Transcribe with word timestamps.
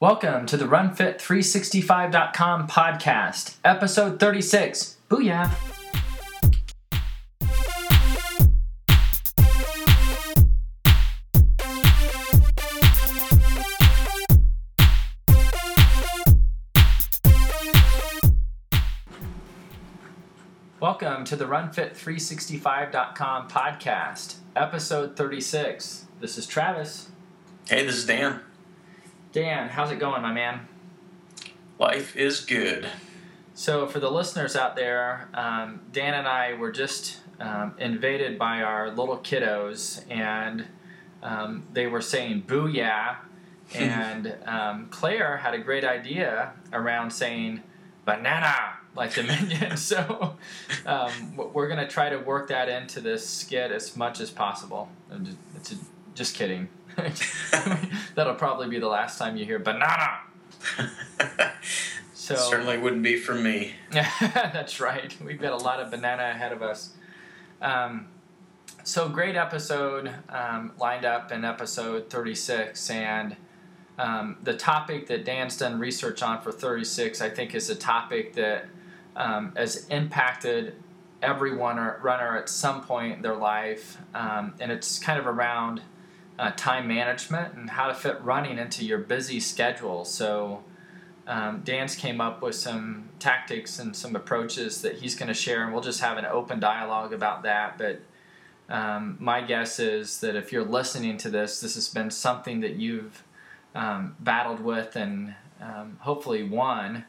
Welcome 0.00 0.46
to 0.46 0.56
the 0.56 0.64
RunFit365.com 0.64 2.68
podcast, 2.68 3.56
episode 3.62 4.18
36. 4.18 4.96
Booyah! 5.10 5.52
Welcome 20.80 21.26
to 21.26 21.36
the 21.36 21.44
RunFit365.com 21.44 23.48
podcast, 23.50 24.36
episode 24.56 25.14
36. 25.14 26.06
This 26.20 26.38
is 26.38 26.46
Travis. 26.46 27.10
Hey, 27.68 27.84
this 27.84 27.96
is 27.96 28.06
Dan. 28.06 28.40
Dan, 29.32 29.68
how's 29.68 29.92
it 29.92 30.00
going, 30.00 30.22
my 30.22 30.32
man? 30.32 30.66
Life 31.78 32.16
is 32.16 32.40
good. 32.40 32.88
So, 33.54 33.86
for 33.86 34.00
the 34.00 34.10
listeners 34.10 34.56
out 34.56 34.74
there, 34.74 35.28
um, 35.34 35.82
Dan 35.92 36.14
and 36.14 36.26
I 36.26 36.54
were 36.54 36.72
just 36.72 37.18
um, 37.38 37.74
invaded 37.78 38.38
by 38.38 38.62
our 38.62 38.90
little 38.90 39.18
kiddos, 39.18 40.02
and 40.10 40.66
um, 41.22 41.64
they 41.72 41.86
were 41.86 42.00
saying 42.00 42.42
"booyah," 42.42 43.18
and 43.74 44.36
um, 44.46 44.88
Claire 44.90 45.36
had 45.36 45.54
a 45.54 45.58
great 45.58 45.84
idea 45.84 46.52
around 46.72 47.12
saying 47.12 47.62
"banana" 48.04 48.78
like 48.96 49.12
the 49.12 49.22
minion. 49.22 49.76
so, 49.76 50.36
um, 50.86 51.36
we're 51.36 51.68
gonna 51.68 51.88
try 51.88 52.08
to 52.08 52.18
work 52.18 52.48
that 52.48 52.68
into 52.68 53.00
this 53.00 53.28
skit 53.28 53.70
as 53.70 53.96
much 53.96 54.20
as 54.20 54.28
possible. 54.30 54.88
Just, 55.62 55.82
just 56.16 56.34
kidding. 56.34 56.68
That'll 58.14 58.34
probably 58.34 58.68
be 58.68 58.78
the 58.78 58.88
last 58.88 59.18
time 59.18 59.36
you 59.36 59.44
hear 59.44 59.58
"banana." 59.58 60.18
So 62.30 62.36
Certainly 62.36 62.78
wouldn't 62.78 63.02
be 63.02 63.16
for 63.16 63.34
me. 63.34 63.72
That's 63.90 64.78
right. 64.78 65.12
We've 65.20 65.40
got 65.40 65.52
a 65.52 65.56
lot 65.56 65.80
of 65.80 65.90
banana 65.90 66.30
ahead 66.30 66.52
of 66.52 66.62
us. 66.62 66.92
Um, 67.60 68.06
so 68.84 69.08
great 69.08 69.34
episode 69.34 70.12
um, 70.28 70.70
lined 70.78 71.04
up 71.04 71.32
in 71.32 71.44
episode 71.44 72.08
36, 72.08 72.88
and 72.88 73.36
um, 73.98 74.36
the 74.44 74.54
topic 74.54 75.08
that 75.08 75.24
Dan's 75.24 75.56
done 75.56 75.80
research 75.80 76.22
on 76.22 76.40
for 76.40 76.52
36, 76.52 77.20
I 77.20 77.30
think, 77.30 77.52
is 77.52 77.68
a 77.68 77.74
topic 77.74 78.34
that 78.34 78.66
um, 79.16 79.52
has 79.56 79.88
impacted 79.88 80.74
everyone 81.22 81.80
or 81.80 81.98
runner 82.00 82.38
at 82.38 82.48
some 82.48 82.82
point 82.82 83.16
in 83.16 83.22
their 83.22 83.34
life, 83.34 83.98
um, 84.14 84.54
and 84.60 84.70
it's 84.70 85.00
kind 85.00 85.18
of 85.18 85.26
around 85.26 85.82
uh, 86.40 86.50
time 86.56 86.88
management 86.88 87.52
and 87.54 87.68
how 87.68 87.86
to 87.86 87.94
fit 87.94 88.18
running 88.22 88.56
into 88.56 88.82
your 88.82 88.96
busy 88.96 89.38
schedule. 89.38 90.06
So 90.06 90.64
um, 91.26 91.60
Dan's 91.60 91.94
came 91.94 92.18
up 92.18 92.40
with 92.40 92.54
some 92.54 93.10
tactics 93.18 93.78
and 93.78 93.94
some 93.94 94.16
approaches 94.16 94.80
that 94.80 94.96
he's 94.96 95.14
going 95.14 95.28
to 95.28 95.34
share, 95.34 95.62
and 95.62 95.72
we'll 95.72 95.82
just 95.82 96.00
have 96.00 96.16
an 96.16 96.24
open 96.24 96.58
dialogue 96.58 97.12
about 97.12 97.42
that. 97.42 97.76
But 97.76 98.00
um, 98.70 99.18
my 99.20 99.42
guess 99.42 99.78
is 99.78 100.20
that 100.20 100.34
if 100.34 100.50
you're 100.50 100.64
listening 100.64 101.18
to 101.18 101.28
this, 101.28 101.60
this 101.60 101.74
has 101.74 101.90
been 101.90 102.10
something 102.10 102.60
that 102.60 102.76
you've 102.76 103.22
um, 103.74 104.16
battled 104.18 104.60
with 104.60 104.96
and 104.96 105.34
um, 105.60 105.98
hopefully 106.00 106.42
won. 106.42 107.04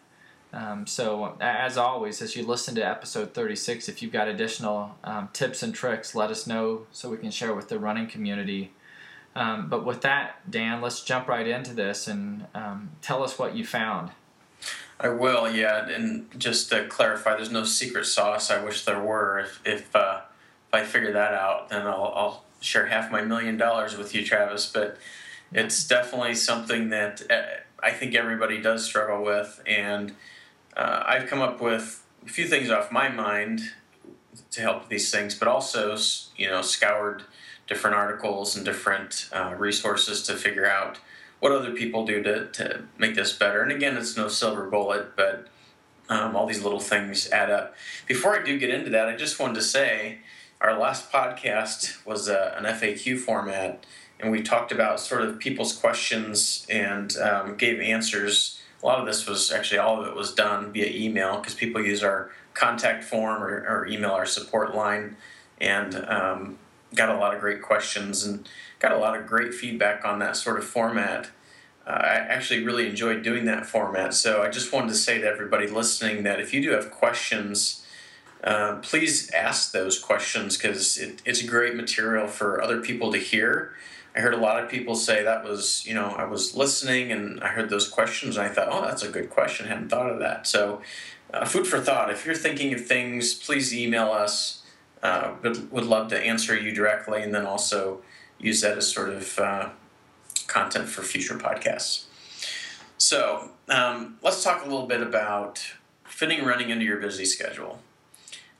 Um, 0.51 0.85
so, 0.85 1.37
as 1.39 1.77
always, 1.77 2.21
as 2.21 2.35
you 2.35 2.45
listen 2.45 2.75
to 2.75 2.81
episode 2.81 3.33
36, 3.33 3.87
if 3.87 4.01
you've 4.01 4.11
got 4.11 4.27
additional 4.27 4.97
um, 5.05 5.29
tips 5.31 5.63
and 5.63 5.73
tricks, 5.73 6.13
let 6.13 6.29
us 6.29 6.45
know 6.45 6.87
so 6.91 7.09
we 7.09 7.15
can 7.15 7.31
share 7.31 7.55
with 7.55 7.69
the 7.69 7.79
running 7.79 8.07
community. 8.07 8.73
Um, 9.35 9.69
but 9.69 9.85
with 9.85 10.01
that, 10.01 10.49
Dan, 10.49 10.81
let's 10.81 11.03
jump 11.03 11.27
right 11.27 11.47
into 11.47 11.73
this 11.73 12.07
and 12.07 12.47
um, 12.53 12.91
tell 13.01 13.23
us 13.23 13.39
what 13.39 13.55
you 13.55 13.65
found. 13.65 14.11
I 14.99 15.09
will, 15.09 15.49
yeah. 15.49 15.87
And 15.89 16.27
just 16.37 16.69
to 16.69 16.87
clarify, 16.87 17.35
there's 17.35 17.51
no 17.51 17.63
secret 17.63 18.05
sauce. 18.05 18.51
I 18.51 18.63
wish 18.63 18.85
there 18.85 19.01
were. 19.01 19.39
If 19.39 19.61
if, 19.65 19.95
uh, 19.95 20.21
if 20.67 20.73
I 20.73 20.83
figure 20.83 21.13
that 21.13 21.33
out, 21.33 21.69
then 21.69 21.87
I'll, 21.87 22.13
I'll 22.15 22.43
share 22.59 22.85
half 22.85 23.11
my 23.11 23.21
million 23.21 23.57
dollars 23.57 23.97
with 23.97 24.13
you, 24.13 24.23
Travis. 24.23 24.71
But 24.71 24.97
it's 25.51 25.87
definitely 25.87 26.35
something 26.35 26.89
that 26.89 27.23
uh, 27.31 27.61
I 27.81 27.91
think 27.91 28.13
everybody 28.13 28.61
does 28.61 28.85
struggle 28.85 29.23
with. 29.23 29.61
And 29.65 30.13
uh, 30.77 31.03
I've 31.05 31.27
come 31.27 31.41
up 31.41 31.59
with 31.61 32.05
a 32.25 32.29
few 32.29 32.47
things 32.47 32.69
off 32.69 32.91
my 32.91 33.09
mind 33.09 33.61
to 34.51 34.61
help 34.61 34.87
these 34.87 35.11
things, 35.11 35.33
but 35.33 35.47
also, 35.47 35.97
you 36.37 36.47
know, 36.47 36.61
scoured 36.61 37.23
different 37.71 37.95
articles 37.95 38.57
and 38.57 38.65
different 38.65 39.29
uh, 39.31 39.55
resources 39.57 40.21
to 40.23 40.33
figure 40.33 40.69
out 40.69 40.99
what 41.39 41.53
other 41.53 41.71
people 41.71 42.05
do 42.05 42.21
to, 42.21 42.47
to 42.47 42.83
make 42.97 43.15
this 43.15 43.31
better. 43.31 43.61
And 43.61 43.71
again, 43.71 43.95
it's 43.95 44.17
no 44.17 44.27
silver 44.27 44.69
bullet, 44.69 45.15
but 45.15 45.47
um, 46.09 46.35
all 46.35 46.45
these 46.45 46.61
little 46.61 46.81
things 46.81 47.29
add 47.29 47.49
up. 47.49 47.73
Before 48.07 48.37
I 48.37 48.43
do 48.43 48.59
get 48.59 48.71
into 48.71 48.89
that, 48.89 49.07
I 49.07 49.15
just 49.15 49.39
wanted 49.39 49.55
to 49.55 49.61
say 49.61 50.17
our 50.59 50.77
last 50.77 51.13
podcast 51.13 52.05
was 52.05 52.27
uh, 52.27 52.55
an 52.57 52.65
FAQ 52.65 53.17
format, 53.17 53.85
and 54.19 54.33
we 54.33 54.41
talked 54.41 54.73
about 54.73 54.99
sort 54.99 55.21
of 55.21 55.39
people's 55.39 55.71
questions 55.71 56.67
and 56.69 57.15
um, 57.19 57.55
gave 57.55 57.79
answers. 57.79 58.59
A 58.83 58.85
lot 58.85 58.99
of 58.99 59.05
this 59.05 59.25
was 59.25 59.49
actually 59.49 59.77
all 59.77 60.01
of 60.01 60.07
it 60.07 60.13
was 60.13 60.33
done 60.33 60.73
via 60.73 60.87
email 60.87 61.37
because 61.37 61.53
people 61.53 61.81
use 61.81 62.03
our 62.03 62.31
contact 62.53 63.05
form 63.05 63.41
or, 63.41 63.65
or 63.65 63.87
email 63.87 64.11
our 64.11 64.25
support 64.25 64.75
line. 64.75 65.15
And 65.61 65.95
um, 65.95 66.57
got 66.95 67.09
a 67.09 67.17
lot 67.17 67.33
of 67.33 67.41
great 67.41 67.61
questions 67.61 68.25
and 68.25 68.47
got 68.79 68.91
a 68.91 68.97
lot 68.97 69.17
of 69.17 69.27
great 69.27 69.53
feedback 69.53 70.05
on 70.05 70.19
that 70.19 70.35
sort 70.35 70.57
of 70.57 70.65
format. 70.65 71.29
Uh, 71.85 71.91
I 71.91 72.13
actually 72.15 72.63
really 72.63 72.87
enjoyed 72.87 73.23
doing 73.23 73.45
that 73.45 73.65
format. 73.65 74.13
So 74.13 74.43
I 74.43 74.49
just 74.49 74.71
wanted 74.71 74.89
to 74.89 74.95
say 74.95 75.19
to 75.19 75.27
everybody 75.27 75.67
listening 75.67 76.23
that 76.23 76.39
if 76.39 76.53
you 76.53 76.61
do 76.61 76.71
have 76.71 76.91
questions, 76.91 77.85
uh, 78.43 78.77
please 78.81 79.29
ask 79.31 79.71
those 79.71 79.99
questions 79.99 80.57
because 80.57 80.97
it, 80.97 81.21
it's 81.25 81.41
great 81.41 81.75
material 81.75 82.27
for 82.27 82.61
other 82.61 82.81
people 82.81 83.11
to 83.11 83.17
hear. 83.17 83.73
I 84.15 84.19
heard 84.19 84.33
a 84.33 84.37
lot 84.37 84.61
of 84.61 84.69
people 84.69 84.95
say 84.95 85.23
that 85.23 85.43
was, 85.43 85.85
you 85.85 85.93
know, 85.93 86.07
I 86.17 86.25
was 86.25 86.55
listening 86.55 87.11
and 87.11 87.41
I 87.41 87.47
heard 87.47 87.69
those 87.69 87.87
questions 87.87 88.35
and 88.35 88.45
I 88.45 88.49
thought, 88.49 88.67
oh, 88.69 88.81
that's 88.81 89.03
a 89.03 89.09
good 89.09 89.29
question. 89.29 89.67
I 89.67 89.69
hadn't 89.69 89.89
thought 89.89 90.09
of 90.09 90.19
that. 90.19 90.47
So, 90.47 90.81
uh, 91.33 91.45
food 91.45 91.65
for 91.65 91.79
thought. 91.79 92.11
If 92.11 92.25
you're 92.25 92.35
thinking 92.35 92.73
of 92.73 92.85
things, 92.85 93.33
please 93.33 93.73
email 93.73 94.11
us 94.11 94.60
uh, 95.03 95.33
would, 95.41 95.71
would 95.71 95.85
love 95.85 96.09
to 96.09 96.19
answer 96.19 96.55
you 96.55 96.73
directly 96.73 97.21
and 97.21 97.33
then 97.33 97.45
also 97.45 98.01
use 98.39 98.61
that 98.61 98.77
as 98.77 98.91
sort 98.91 99.09
of 99.09 99.39
uh, 99.39 99.69
content 100.47 100.87
for 100.87 101.01
future 101.01 101.35
podcasts. 101.35 102.05
So 102.97 103.49
um, 103.69 104.17
let's 104.21 104.43
talk 104.43 104.63
a 104.63 104.69
little 104.69 104.87
bit 104.87 105.01
about 105.01 105.63
fitting 106.05 106.45
running 106.45 106.69
into 106.69 106.85
your 106.85 106.97
busy 106.97 107.25
schedule. 107.25 107.79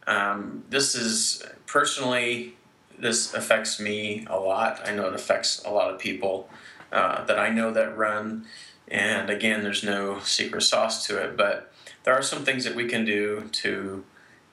Um, 0.08 0.64
this 0.70 0.96
is 0.96 1.44
personally, 1.68 2.56
this 2.98 3.34
affects 3.34 3.80
me 3.80 4.26
a 4.30 4.40
lot. 4.40 4.82
I 4.88 4.96
know 4.96 5.08
it 5.08 5.14
affects 5.14 5.64
a 5.64 5.70
lot 5.70 5.94
of 5.94 6.00
people 6.00 6.50
uh, 6.92 7.24
that 7.26 7.38
I 7.38 7.50
know 7.50 7.72
that 7.72 7.96
run. 7.98 8.46
And 8.88 9.30
again, 9.30 9.64
there's 9.64 9.84
no 9.84 10.20
secret 10.22 10.62
sauce 10.62 11.06
to 11.08 11.22
it, 11.24 11.38
but 11.38 11.72
there 12.04 12.14
are 12.14 12.24
some 12.24 12.44
things 12.44 12.64
that 12.64 12.76
we 12.76 12.88
can 12.88 13.06
do 13.06 13.48
to 13.52 14.04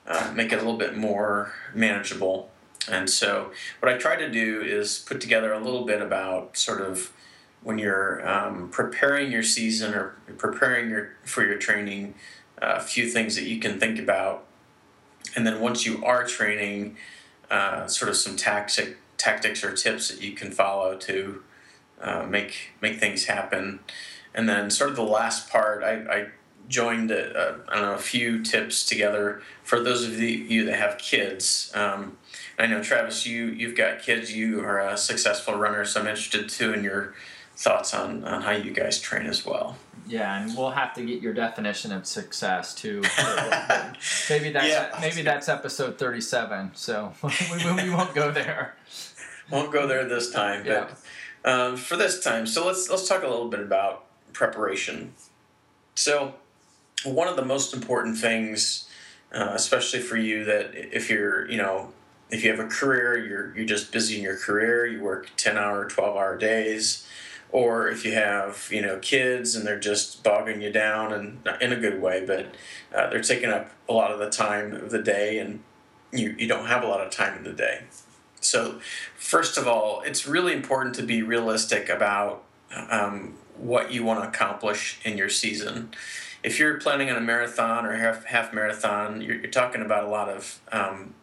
uh, 0.09 0.31
make 0.33 0.51
it 0.51 0.55
a 0.55 0.57
little 0.57 0.77
bit 0.77 0.97
more 0.97 1.53
manageable. 1.73 2.49
And 2.89 3.09
so, 3.09 3.51
what 3.79 3.93
I 3.93 3.97
try 3.97 4.15
to 4.15 4.29
do 4.29 4.61
is 4.61 4.99
put 4.99 5.21
together 5.21 5.53
a 5.53 5.59
little 5.59 5.85
bit 5.85 6.01
about 6.01 6.57
sort 6.57 6.81
of 6.81 7.13
when 7.61 7.77
you're 7.77 8.27
um, 8.27 8.69
preparing 8.69 9.31
your 9.31 9.43
season 9.43 9.93
or 9.93 10.15
preparing 10.37 10.89
your 10.89 11.11
for 11.23 11.45
your 11.45 11.57
training, 11.57 12.15
uh, 12.61 12.75
a 12.77 12.81
few 12.81 13.07
things 13.07 13.35
that 13.35 13.43
you 13.43 13.59
can 13.59 13.79
think 13.79 13.99
about, 13.99 14.45
and 15.35 15.45
then 15.45 15.59
once 15.59 15.85
you 15.85 16.03
are 16.03 16.25
training, 16.25 16.97
uh, 17.51 17.85
sort 17.87 18.09
of 18.09 18.15
some 18.15 18.35
tactic 18.35 18.97
tactics 19.17 19.63
or 19.63 19.73
tips 19.73 20.09
that 20.09 20.21
you 20.21 20.31
can 20.31 20.51
follow 20.51 20.95
to 20.95 21.43
uh, 22.01 22.25
make 22.25 22.71
make 22.81 22.99
things 22.99 23.25
happen. 23.25 23.79
And 24.33 24.47
then, 24.47 24.69
sort 24.69 24.89
of 24.89 24.95
the 24.95 25.03
last 25.03 25.49
part, 25.49 25.83
I, 25.83 25.93
I 25.93 26.27
joined 26.69 27.11
a, 27.11 27.35
a, 27.35 27.55
I 27.67 27.75
don't 27.75 27.83
know 27.83 27.93
a 27.95 27.97
few 27.97 28.43
tips 28.43 28.85
together 28.85 29.41
for 29.63 29.81
those 29.81 30.05
of 30.05 30.19
you 30.19 30.65
that 30.65 30.79
have 30.79 30.97
kids. 30.97 31.71
Um, 31.75 32.17
I 32.57 32.67
know 32.67 32.81
Travis, 32.81 33.25
you 33.25 33.47
you've 33.47 33.75
got 33.75 34.01
kids. 34.01 34.33
You 34.33 34.61
are 34.61 34.79
a 34.79 34.97
successful 34.97 35.55
runner, 35.55 35.83
so 35.85 35.99
I'm 35.99 36.07
interested 36.07 36.47
too 36.47 36.73
in 36.73 36.83
your 36.83 37.13
thoughts 37.55 37.93
on, 37.93 38.23
on 38.23 38.41
how 38.41 38.51
you 38.51 38.71
guys 38.71 38.99
train 38.99 39.25
as 39.25 39.45
well. 39.45 39.77
Yeah, 40.07 40.41
and 40.41 40.57
we'll 40.57 40.71
have 40.71 40.93
to 40.95 41.05
get 41.05 41.21
your 41.21 41.33
definition 41.33 41.91
of 41.91 42.05
success 42.05 42.73
too. 42.73 43.01
maybe 44.29 44.51
that's 44.51 44.67
yeah. 44.67 44.97
maybe 44.99 45.21
that's 45.21 45.47
episode 45.47 45.97
thirty-seven. 45.97 46.71
So 46.73 47.13
we, 47.23 47.83
we 47.83 47.89
won't 47.89 48.13
go 48.13 48.31
there. 48.31 48.75
Won't 49.51 49.71
go 49.71 49.87
there 49.87 50.05
this 50.05 50.31
time, 50.31 50.63
but 50.63 50.99
yeah. 51.45 51.65
um, 51.65 51.77
for 51.77 51.95
this 51.95 52.23
time, 52.23 52.45
so 52.45 52.65
let's 52.65 52.89
let's 52.89 53.07
talk 53.07 53.23
a 53.23 53.27
little 53.27 53.49
bit 53.49 53.61
about 53.61 54.05
preparation. 54.33 55.13
So 55.95 56.35
one 57.03 57.27
of 57.27 57.35
the 57.35 57.45
most 57.45 57.73
important 57.73 58.17
things, 58.17 58.87
uh, 59.33 59.51
especially 59.53 59.99
for 59.99 60.17
you, 60.17 60.43
that 60.45 60.71
if 60.73 61.09
you're, 61.09 61.49
you 61.49 61.57
know, 61.57 61.93
if 62.29 62.43
you 62.43 62.51
have 62.51 62.59
a 62.59 62.67
career, 62.67 63.17
you're 63.17 63.55
you're 63.55 63.65
just 63.65 63.91
busy 63.91 64.17
in 64.17 64.23
your 64.23 64.37
career. 64.37 64.85
You 64.85 65.01
work 65.01 65.29
ten 65.35 65.57
hour, 65.57 65.85
twelve 65.85 66.15
hour 66.15 66.37
days, 66.37 67.07
or 67.51 67.89
if 67.89 68.05
you 68.05 68.13
have 68.13 68.67
you 68.71 68.81
know 68.81 68.99
kids 68.99 69.55
and 69.55 69.65
they're 69.65 69.79
just 69.79 70.23
bogging 70.23 70.61
you 70.61 70.71
down 70.71 71.11
and 71.11 71.39
in 71.59 71.73
a 71.73 71.75
good 71.75 72.01
way, 72.01 72.23
but 72.25 72.53
uh, 72.95 73.09
they're 73.09 73.21
taking 73.21 73.49
up 73.49 73.71
a 73.87 73.93
lot 73.93 74.11
of 74.11 74.19
the 74.19 74.29
time 74.29 74.73
of 74.73 74.91
the 74.91 75.01
day 75.01 75.39
and 75.39 75.61
you, 76.11 76.35
you 76.37 76.47
don't 76.47 76.65
have 76.65 76.83
a 76.83 76.87
lot 76.87 77.01
of 77.01 77.11
time 77.11 77.37
in 77.37 77.43
the 77.43 77.53
day. 77.53 77.83
So, 78.41 78.79
first 79.15 79.57
of 79.57 79.67
all, 79.67 80.01
it's 80.01 80.25
really 80.25 80.53
important 80.53 80.95
to 80.95 81.03
be 81.03 81.21
realistic 81.21 81.89
about 81.89 82.43
um, 82.89 83.35
what 83.57 83.91
you 83.91 84.03
want 84.03 84.23
to 84.23 84.29
accomplish 84.29 84.99
in 85.03 85.17
your 85.17 85.29
season. 85.29 85.91
If 86.43 86.59
you're 86.59 86.79
planning 86.79 87.09
on 87.09 87.17
a 87.17 87.21
marathon 87.21 87.85
or 87.85 87.93
half, 87.95 88.25
half 88.25 88.53
marathon, 88.53 89.21
you're, 89.21 89.35
you're 89.35 89.51
talking 89.51 89.81
about 89.81 90.05
a 90.05 90.07
lot 90.07 90.29
of 90.29 90.59
um, 90.71 91.13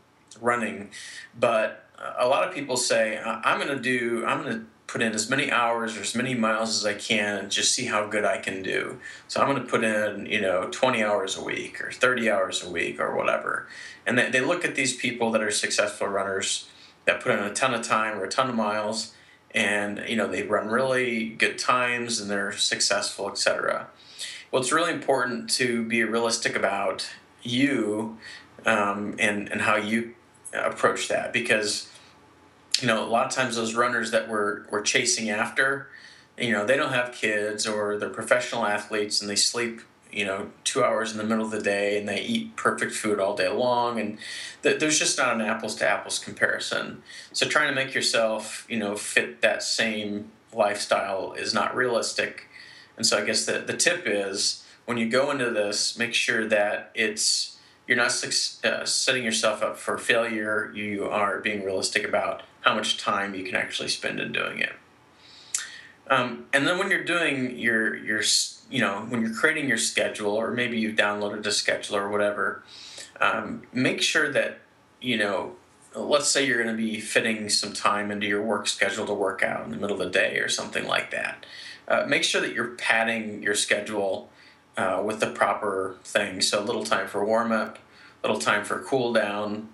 running, 0.41 0.91
but 1.39 1.89
a 2.19 2.27
lot 2.29 2.47
of 2.47 2.55
people 2.55 2.77
say, 2.77 3.19
I'm 3.19 3.59
going 3.59 3.75
to 3.75 3.83
do, 3.83 4.25
I'm 4.27 4.43
going 4.43 4.59
to 4.59 4.67
put 4.87 5.03
in 5.03 5.13
as 5.13 5.29
many 5.29 5.51
hours 5.51 5.97
or 5.97 6.03
as 6.03 6.15
many 6.15 6.35
miles 6.35 6.77
as 6.77 6.87
I 6.87 6.95
can 6.95 7.39
and 7.39 7.51
just 7.51 7.73
see 7.73 7.87
how 7.87 8.07
good 8.07 8.25
I 8.25 8.39
can 8.39 8.63
do. 8.63 9.01
So 9.29 9.41
I'm 9.41 9.51
going 9.51 9.63
to 9.63 9.69
put 9.69 9.83
in, 9.83 10.27
you 10.27 10.41
know, 10.41 10.69
20 10.71 11.03
hours 11.03 11.37
a 11.37 11.43
week 11.43 11.81
or 11.81 11.91
30 11.91 12.31
hours 12.31 12.63
a 12.63 12.71
week 12.71 13.01
or 13.01 13.17
whatever. 13.17 13.67
And 14.07 14.19
they, 14.19 14.31
they 14.31 14.41
look 14.41 14.65
at 14.65 14.75
these 14.75 14.95
people 14.95 15.31
that 15.33 15.43
are 15.43 15.51
successful 15.51 16.07
runners 16.07 16.69
that 17.05 17.21
put 17.21 17.33
in 17.33 17.41
a 17.41 17.53
ton 17.53 17.75
of 17.75 17.83
time 17.83 18.19
or 18.19 18.25
a 18.25 18.29
ton 18.29 18.49
of 18.49 18.55
miles 18.55 19.13
and, 19.53 20.05
you 20.07 20.17
know, 20.17 20.29
they 20.29 20.43
run 20.43 20.69
really 20.69 21.31
good 21.31 21.59
times 21.59 22.21
and 22.21 22.31
they're 22.31 22.53
successful, 22.53 23.31
etc. 23.31 23.89
Well, 24.51 24.63
it's 24.63 24.73
really 24.73 24.93
important 24.93 25.51
to 25.51 25.83
be 25.85 26.05
realistic 26.05 26.57
about 26.57 27.09
you 27.43 28.19
um, 28.65 29.17
and, 29.19 29.49
and 29.49 29.61
how 29.61 29.77
you 29.77 30.15
approach 30.53 31.09
that 31.09 31.33
because 31.33 31.91
you 32.81 32.87
know, 32.87 33.05
a 33.05 33.09
lot 33.09 33.27
of 33.27 33.33
times 33.33 33.57
those 33.57 33.75
runners 33.75 34.11
that 34.11 34.29
we're, 34.29 34.65
we're 34.71 34.83
chasing 34.83 35.31
after, 35.31 35.89
you 36.39 36.53
know, 36.53 36.67
they 36.67 36.77
don't 36.77 36.93
have 36.93 37.13
kids 37.13 37.67
or 37.67 37.97
they're 37.97 38.11
professional 38.11 38.67
athletes 38.67 39.21
and 39.21 39.31
they 39.31 39.37
sleep, 39.37 39.81
you 40.13 40.25
know, 40.25 40.51
two 40.65 40.85
hours 40.85 41.13
in 41.13 41.19
the 41.19 41.25
middle 41.25 41.45
of 41.45 41.51
the 41.51 41.63
day 41.63 41.99
and 41.99 42.09
they 42.09 42.21
eat 42.21 42.55
perfect 42.57 42.93
food 42.93 43.19
all 43.19 43.35
day 43.35 43.49
long. 43.49 43.99
And 43.99 44.19
th- 44.63 44.79
there's 44.79 44.99
just 44.99 45.17
not 45.17 45.35
an 45.35 45.41
apples 45.41 45.75
to 45.77 45.89
apples 45.89 46.19
comparison. 46.19 47.03
So 47.33 47.49
trying 47.49 47.69
to 47.69 47.75
make 47.75 47.95
yourself, 47.95 48.67
you 48.69 48.79
know, 48.79 48.95
fit 48.97 49.41
that 49.41 49.63
same 49.63 50.31
lifestyle 50.53 51.33
is 51.33 51.55
not 51.55 51.75
realistic. 51.75 52.46
And 52.97 53.07
so 53.07 53.19
I 53.19 53.25
guess 53.25 53.45
the, 53.45 53.59
the 53.59 53.77
tip 53.77 54.03
is 54.07 54.65
when 54.85 54.97
you 54.97 55.09
go 55.09 55.31
into 55.31 55.51
this, 55.51 55.99
make 55.99 56.15
sure 56.15 56.47
that 56.49 56.91
it's, 56.95 57.59
you're 57.87 57.97
not 57.97 58.11
uh, 58.65 58.85
setting 58.85 59.25
yourself 59.25 59.63
up 59.63 59.77
for 59.77 59.99
failure. 59.99 60.73
You 60.75 61.05
are 61.05 61.41
being 61.41 61.65
realistic 61.65 62.05
about 62.05 62.43
how 62.63 62.75
much 62.75 62.97
time 62.97 63.35
you 63.35 63.45
can 63.45 63.55
actually 63.55 63.89
spend 63.89 64.19
in 64.19 64.33
doing 64.33 64.59
it. 64.59 64.73
Um, 66.09 66.47
and 66.53 66.67
then 66.67 66.79
when 66.79 66.91
you're 66.91 67.05
doing 67.05 67.59
your 67.59 67.97
your 67.97 68.23
you 68.71 68.81
know 68.81 69.01
when 69.09 69.23
you're 69.23 69.35
creating 69.35 69.69
your 69.69 69.79
schedule 69.79 70.33
or 70.33 70.53
maybe 70.53 70.79
you've 70.79 70.97
downloaded 70.97 71.45
a 71.47 71.53
schedule 71.53 71.97
or 71.97 72.09
whatever, 72.09 72.63
um, 73.21 73.63
make 73.73 74.03
sure 74.03 74.31
that 74.33 74.59
you 75.01 75.17
know. 75.17 75.57
Let's 75.95 76.29
say 76.29 76.45
you're 76.45 76.63
going 76.63 76.77
to 76.77 76.83
be 76.83 77.01
fitting 77.01 77.49
some 77.49 77.73
time 77.73 78.11
into 78.11 78.27
your 78.27 78.43
work 78.43 78.69
schedule 78.69 79.07
to 79.07 79.15
work 79.15 79.43
out 79.43 79.65
in 79.65 79.71
the 79.71 79.79
middle 79.79 79.99
of 79.99 80.07
the 80.07 80.11
day 80.11 80.41
or 80.41 80.49
something 80.51 80.87
like 80.87 81.11
that. 81.13 81.47
Uh, 81.89 82.05
make 82.07 82.25
sure 82.25 82.41
that 82.41 82.53
you're 82.53 82.75
padding 82.75 83.43
your 83.43 83.55
schedule 83.55 84.31
uh, 84.77 85.03
with 85.05 85.21
the 85.21 85.31
proper 85.31 85.97
things. 86.05 86.49
So 86.49 86.63
a 86.63 86.65
little 86.65 86.85
time 86.85 87.07
for 87.07 87.25
warm 87.25 87.53
up, 87.53 87.79
a 88.23 88.27
little 88.27 88.41
time 88.41 88.65
for 88.65 88.83
cool 88.83 89.13
down, 89.13 89.69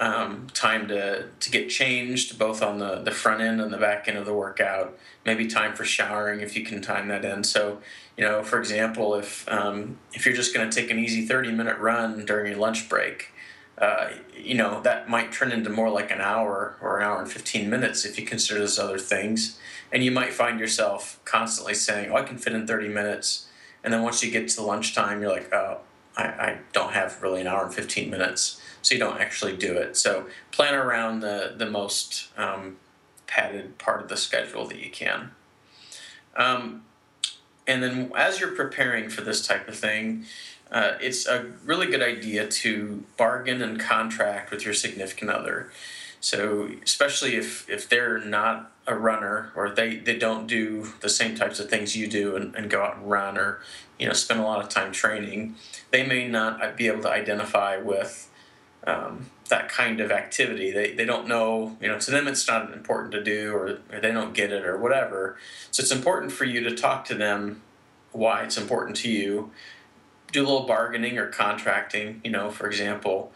um, 0.00 0.46
time 0.54 0.88
to, 0.88 1.26
to 1.28 1.50
get 1.50 1.68
changed 1.68 2.38
both 2.38 2.62
on 2.62 2.78
the, 2.78 3.02
the 3.02 3.10
front 3.10 3.42
end 3.42 3.60
and 3.60 3.72
the 3.72 3.76
back 3.76 4.08
end 4.08 4.16
of 4.16 4.24
the 4.24 4.32
workout 4.32 4.98
maybe 5.26 5.46
time 5.46 5.74
for 5.74 5.84
showering 5.84 6.40
if 6.40 6.56
you 6.56 6.64
can 6.64 6.80
time 6.80 7.08
that 7.08 7.24
in 7.24 7.44
so 7.44 7.80
you 8.16 8.24
know 8.24 8.42
for 8.42 8.58
example 8.58 9.14
if 9.14 9.46
um, 9.48 9.98
if 10.12 10.24
you're 10.24 10.34
just 10.34 10.54
going 10.54 10.68
to 10.68 10.74
take 10.74 10.90
an 10.90 10.98
easy 10.98 11.26
30 11.26 11.52
minute 11.52 11.78
run 11.78 12.24
during 12.24 12.50
your 12.50 12.58
lunch 12.58 12.88
break 12.88 13.32
uh, 13.80 14.10
you 14.36 14.54
know 14.54 14.80
that 14.82 15.08
might 15.08 15.32
turn 15.32 15.52
into 15.52 15.70
more 15.70 15.90
like 15.90 16.10
an 16.10 16.20
hour 16.20 16.76
or 16.80 16.98
an 16.98 17.04
hour 17.04 17.20
and 17.20 17.30
15 17.30 17.68
minutes 17.68 18.04
if 18.04 18.18
you 18.18 18.26
consider 18.26 18.60
those 18.60 18.78
other 18.78 18.98
things 18.98 19.58
and 19.90 20.04
you 20.04 20.10
might 20.10 20.32
find 20.32 20.60
yourself 20.60 21.18
constantly 21.24 21.74
saying 21.74 22.10
oh 22.10 22.16
i 22.16 22.22
can 22.22 22.38
fit 22.38 22.52
in 22.52 22.66
30 22.66 22.88
minutes 22.88 23.48
and 23.82 23.92
then 23.92 24.02
once 24.02 24.22
you 24.22 24.30
get 24.30 24.48
to 24.48 24.62
lunchtime 24.62 25.20
you're 25.20 25.30
like 25.30 25.52
oh 25.54 25.78
I, 26.16 26.24
I 26.24 26.58
don't 26.72 26.92
have 26.92 27.22
really 27.22 27.40
an 27.40 27.46
hour 27.46 27.64
and 27.64 27.74
15 27.74 28.10
minutes 28.10 28.60
so 28.82 28.94
you 28.94 29.00
don't 29.00 29.20
actually 29.20 29.56
do 29.56 29.76
it. 29.76 29.96
So 29.96 30.26
plan 30.50 30.74
around 30.74 31.20
the 31.20 31.54
the 31.56 31.66
most 31.66 32.28
um, 32.36 32.76
padded 33.26 33.78
part 33.78 34.02
of 34.02 34.08
the 34.08 34.16
schedule 34.16 34.66
that 34.68 34.78
you 34.78 34.90
can. 34.90 35.32
Um, 36.36 36.84
and 37.66 37.82
then 37.82 38.12
as 38.16 38.40
you're 38.40 38.52
preparing 38.52 39.10
for 39.10 39.20
this 39.20 39.46
type 39.46 39.68
of 39.68 39.76
thing, 39.76 40.24
uh, 40.70 40.92
it's 41.00 41.26
a 41.26 41.46
really 41.64 41.86
good 41.86 42.02
idea 42.02 42.46
to 42.46 43.04
bargain 43.16 43.60
and 43.62 43.80
contract 43.80 44.50
with 44.50 44.64
your 44.64 44.74
significant 44.74 45.30
other. 45.30 45.70
So 46.20 46.70
especially 46.84 47.36
if 47.36 47.68
if 47.68 47.88
they're 47.88 48.18
not 48.18 48.70
a 48.86 48.94
runner 48.94 49.52
or 49.54 49.70
they, 49.70 49.96
they 49.96 50.18
don't 50.18 50.46
do 50.46 50.92
the 51.00 51.08
same 51.08 51.34
types 51.34 51.60
of 51.60 51.70
things 51.70 51.96
you 51.96 52.06
do 52.08 52.36
and, 52.36 52.54
and 52.54 52.68
go 52.68 52.82
out 52.82 52.96
and 52.96 53.10
run 53.10 53.38
or 53.38 53.60
you 53.98 54.06
know 54.06 54.12
spend 54.12 54.40
a 54.40 54.42
lot 54.42 54.62
of 54.62 54.68
time 54.68 54.92
training, 54.92 55.56
they 55.90 56.06
may 56.06 56.28
not 56.28 56.76
be 56.76 56.86
able 56.86 57.02
to 57.02 57.10
identify 57.10 57.76
with 57.76 58.30
um, 58.86 59.30
that 59.48 59.68
kind 59.68 60.00
of 60.00 60.10
activity. 60.10 60.70
They, 60.70 60.94
they 60.94 61.04
don't 61.04 61.28
know, 61.28 61.76
you 61.80 61.88
know, 61.88 61.98
to 61.98 62.10
them 62.10 62.26
it's 62.26 62.46
not 62.48 62.72
important 62.72 63.12
to 63.12 63.22
do 63.22 63.52
or, 63.52 63.80
or 63.92 64.00
they 64.00 64.12
don't 64.12 64.32
get 64.32 64.52
it 64.52 64.64
or 64.64 64.78
whatever. 64.78 65.36
So 65.70 65.82
it's 65.82 65.92
important 65.92 66.32
for 66.32 66.44
you 66.44 66.60
to 66.60 66.74
talk 66.74 67.04
to 67.06 67.14
them 67.14 67.62
why 68.12 68.42
it's 68.42 68.56
important 68.56 68.96
to 68.98 69.10
you. 69.10 69.50
Do 70.32 70.40
a 70.40 70.46
little 70.46 70.66
bargaining 70.66 71.18
or 71.18 71.28
contracting, 71.28 72.20
you 72.24 72.30
know, 72.30 72.50
for 72.50 72.66
example, 72.66 73.32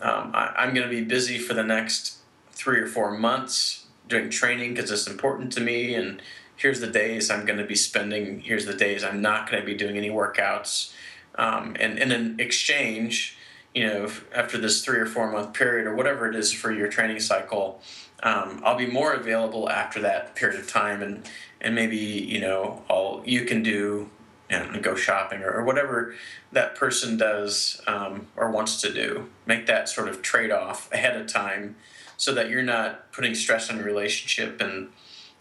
um, 0.00 0.32
I, 0.34 0.54
I'm 0.56 0.74
going 0.74 0.88
to 0.88 0.94
be 0.94 1.02
busy 1.02 1.38
for 1.38 1.54
the 1.54 1.62
next 1.62 2.18
three 2.52 2.78
or 2.80 2.86
four 2.86 3.16
months 3.16 3.86
doing 4.08 4.30
training 4.30 4.74
because 4.74 4.90
it's 4.90 5.06
important 5.06 5.52
to 5.52 5.60
me 5.60 5.94
and 5.94 6.22
here's 6.56 6.80
the 6.80 6.86
days 6.86 7.30
I'm 7.30 7.44
going 7.44 7.58
to 7.58 7.64
be 7.64 7.74
spending, 7.74 8.40
here's 8.40 8.66
the 8.66 8.74
days 8.74 9.04
I'm 9.04 9.20
not 9.20 9.50
going 9.50 9.62
to 9.62 9.66
be 9.66 9.74
doing 9.74 9.96
any 9.96 10.10
workouts. 10.10 10.92
Um, 11.36 11.76
and, 11.78 11.98
and 11.98 12.12
in 12.12 12.40
exchange, 12.40 13.36
you 13.74 13.86
know, 13.86 14.10
after 14.34 14.58
this 14.58 14.84
three 14.84 14.98
or 14.98 15.06
four 15.06 15.30
month 15.30 15.54
period 15.54 15.86
or 15.86 15.94
whatever 15.94 16.28
it 16.28 16.34
is 16.34 16.52
for 16.52 16.72
your 16.72 16.88
training 16.88 17.20
cycle, 17.20 17.80
um, 18.22 18.60
I'll 18.64 18.76
be 18.76 18.86
more 18.86 19.12
available 19.12 19.68
after 19.68 20.00
that 20.00 20.34
period 20.34 20.58
of 20.58 20.68
time, 20.68 21.02
and 21.02 21.28
and 21.60 21.74
maybe 21.74 21.96
you 21.96 22.40
know, 22.40 22.82
all 22.88 23.22
you 23.24 23.44
can 23.44 23.62
do, 23.62 24.10
know, 24.50 24.80
go 24.80 24.94
shopping 24.94 25.42
or, 25.42 25.50
or 25.50 25.64
whatever 25.64 26.14
that 26.52 26.74
person 26.74 27.16
does 27.16 27.82
um, 27.86 28.28
or 28.36 28.50
wants 28.50 28.80
to 28.80 28.92
do. 28.92 29.28
Make 29.46 29.66
that 29.66 29.88
sort 29.88 30.08
of 30.08 30.22
trade 30.22 30.50
off 30.50 30.90
ahead 30.92 31.20
of 31.20 31.26
time, 31.26 31.76
so 32.16 32.32
that 32.34 32.50
you're 32.50 32.62
not 32.62 33.12
putting 33.12 33.34
stress 33.34 33.70
on 33.70 33.76
your 33.76 33.84
relationship 33.84 34.60
and 34.60 34.88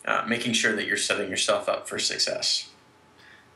uh, 0.06 0.24
making 0.28 0.54
sure 0.54 0.76
that 0.76 0.88
you're 0.88 0.98
setting 0.98 1.30
yourself 1.30 1.68
up 1.68 1.88
for 1.88 2.00
success. 2.00 2.70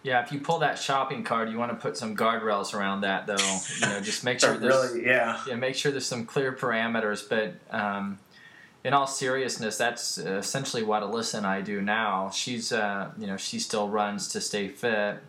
Yeah, 0.03 0.23
if 0.23 0.31
you 0.31 0.39
pull 0.39 0.59
that 0.59 0.79
shopping 0.79 1.23
cart, 1.23 1.49
you 1.49 1.59
want 1.59 1.71
to 1.71 1.77
put 1.77 1.95
some 1.95 2.15
guardrails 2.15 2.73
around 2.73 3.01
that, 3.01 3.27
though. 3.27 3.59
You 3.79 3.87
know, 3.87 4.01
just 4.01 4.23
make 4.23 4.39
sure 4.41 4.57
there's 4.57 4.93
really, 4.93 5.05
yeah, 5.05 5.39
yeah, 5.47 5.55
make 5.55 5.75
sure 5.75 5.91
there's 5.91 6.07
some 6.07 6.25
clear 6.25 6.51
parameters. 6.51 7.27
But 7.27 7.53
um, 7.69 8.17
in 8.83 8.93
all 8.93 9.05
seriousness, 9.05 9.77
that's 9.77 10.17
essentially 10.17 10.81
what 10.81 11.03
Alyssa 11.03 11.35
and 11.35 11.45
I 11.45 11.61
do 11.61 11.81
now. 11.81 12.31
She's, 12.31 12.71
uh, 12.71 13.11
you 13.17 13.27
know, 13.27 13.37
she 13.37 13.59
still 13.59 13.89
runs 13.89 14.27
to 14.29 14.41
stay 14.41 14.69
fit, 14.69 15.21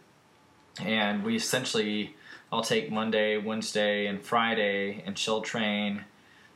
and 0.80 1.24
we 1.24 1.36
essentially, 1.36 2.16
I'll 2.50 2.62
take 2.62 2.90
Monday, 2.90 3.36
Wednesday, 3.36 4.06
and 4.06 4.22
Friday, 4.22 5.02
and 5.04 5.18
she'll 5.18 5.42
train 5.42 6.04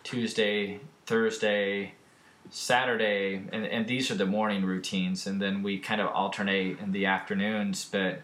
Tuesday, 0.03 0.81
Thursday, 1.05 1.93
Saturday, 2.51 3.43
and, 3.53 3.67
and 3.67 3.87
these 3.87 4.11
are 4.11 4.15
the 4.15 4.27
morning 4.27 4.65
routines, 4.65 5.27
and 5.27 5.41
then 5.41 5.63
we 5.63 5.79
kind 5.79 6.01
of 6.01 6.09
alternate 6.09 6.79
in 6.79 6.93
the 6.93 7.07
afternoons. 7.07 7.85
But 7.91 8.23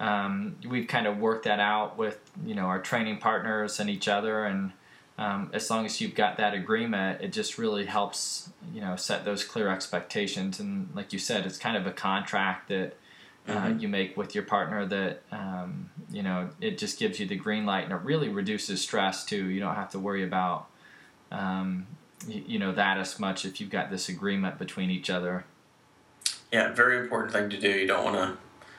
um, 0.00 0.56
we've 0.66 0.86
kind 0.86 1.06
of 1.06 1.18
worked 1.18 1.44
that 1.44 1.60
out 1.60 1.98
with 1.98 2.18
you 2.44 2.54
know 2.54 2.64
our 2.64 2.80
training 2.80 3.18
partners 3.18 3.78
and 3.78 3.90
each 3.90 4.08
other, 4.08 4.44
and 4.44 4.72
um, 5.18 5.50
as 5.52 5.68
long 5.70 5.84
as 5.84 6.00
you've 6.00 6.14
got 6.14 6.38
that 6.38 6.54
agreement, 6.54 7.20
it 7.20 7.32
just 7.32 7.58
really 7.58 7.84
helps 7.84 8.50
you 8.72 8.80
know 8.80 8.96
set 8.96 9.24
those 9.24 9.44
clear 9.44 9.68
expectations. 9.68 10.58
And 10.60 10.88
like 10.94 11.12
you 11.12 11.18
said, 11.18 11.44
it's 11.46 11.58
kind 11.58 11.76
of 11.76 11.86
a 11.86 11.92
contract 11.92 12.68
that. 12.68 12.96
Uh, 13.48 13.52
mm-hmm. 13.52 13.78
you 13.78 13.88
make 13.88 14.14
with 14.14 14.34
your 14.34 14.44
partner 14.44 14.84
that 14.84 15.22
um, 15.32 15.88
you 16.10 16.22
know 16.22 16.50
it 16.60 16.76
just 16.76 16.98
gives 16.98 17.18
you 17.18 17.26
the 17.26 17.34
green 17.34 17.64
light 17.64 17.84
and 17.84 17.92
it 17.92 18.00
really 18.02 18.28
reduces 18.28 18.82
stress 18.82 19.24
too 19.24 19.46
you 19.46 19.58
don't 19.58 19.74
have 19.74 19.90
to 19.90 19.98
worry 19.98 20.22
about 20.22 20.68
um, 21.32 21.86
you 22.26 22.58
know 22.58 22.72
that 22.72 22.98
as 22.98 23.18
much 23.18 23.44
if 23.44 23.60
you've 23.60 23.70
got 23.70 23.90
this 23.90 24.08
agreement 24.08 24.58
between 24.58 24.90
each 24.90 25.10
other. 25.10 25.44
Yeah, 26.52 26.72
very 26.72 26.98
important 26.98 27.32
thing 27.32 27.50
to 27.50 27.58
do. 27.58 27.68
You 27.68 27.86
don't 27.86 28.04
want 28.04 28.16
to 28.16 28.36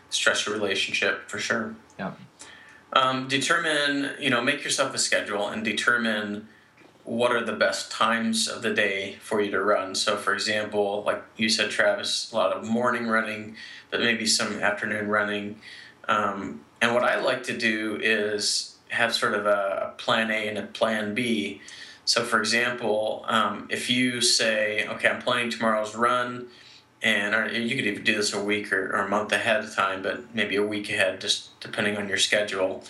stress 0.09 0.45
your 0.45 0.55
relationship 0.55 1.29
for 1.29 1.37
sure. 1.37 1.75
Yeah. 1.97 2.13
Um, 2.93 3.27
determine, 3.27 4.11
you 4.19 4.31
know, 4.31 4.41
make 4.41 4.63
yourself 4.63 4.93
a 4.95 4.97
schedule 4.97 5.47
and 5.47 5.63
determine 5.63 6.47
what 7.09 7.31
are 7.31 7.43
the 7.43 7.53
best 7.53 7.89
times 7.89 8.47
of 8.47 8.61
the 8.61 8.71
day 8.71 9.17
for 9.19 9.41
you 9.41 9.49
to 9.49 9.59
run. 9.59 9.95
So, 9.95 10.15
for 10.15 10.31
example, 10.31 11.01
like 11.03 11.23
you 11.37 11.49
said, 11.49 11.71
Travis, 11.71 12.31
a 12.31 12.35
lot 12.35 12.55
of 12.55 12.63
morning 12.63 13.07
running, 13.07 13.55
but 13.89 13.99
maybe 13.99 14.27
some 14.27 14.59
afternoon 14.59 15.07
running. 15.07 15.59
Um, 16.07 16.61
and 16.79 16.93
what 16.93 17.03
I 17.03 17.19
like 17.19 17.41
to 17.45 17.57
do 17.57 17.97
is 17.99 18.77
have 18.89 19.15
sort 19.15 19.33
of 19.33 19.47
a 19.47 19.95
plan 19.97 20.29
A 20.29 20.47
and 20.47 20.59
a 20.59 20.67
plan 20.67 21.15
B. 21.15 21.61
So, 22.05 22.23
for 22.23 22.39
example, 22.39 23.25
um, 23.27 23.67
if 23.71 23.89
you 23.89 24.21
say, 24.21 24.87
okay, 24.87 25.07
I'm 25.07 25.19
planning 25.19 25.49
tomorrow's 25.49 25.95
run, 25.95 26.45
and 27.01 27.51
you 27.55 27.75
could 27.75 27.87
even 27.87 28.03
do 28.03 28.17
this 28.17 28.33
a 28.33 28.43
week 28.43 28.71
or, 28.71 28.95
or, 28.95 29.05
a 29.05 29.09
month 29.09 29.31
ahead 29.31 29.63
of 29.63 29.73
time, 29.73 30.03
but 30.03 30.35
maybe 30.35 30.57
a 30.57 30.63
week 30.63 30.91
ahead, 30.91 31.21
just 31.21 31.59
depending 31.59 31.97
on 31.97 32.07
your 32.07 32.17
schedule. 32.17 32.83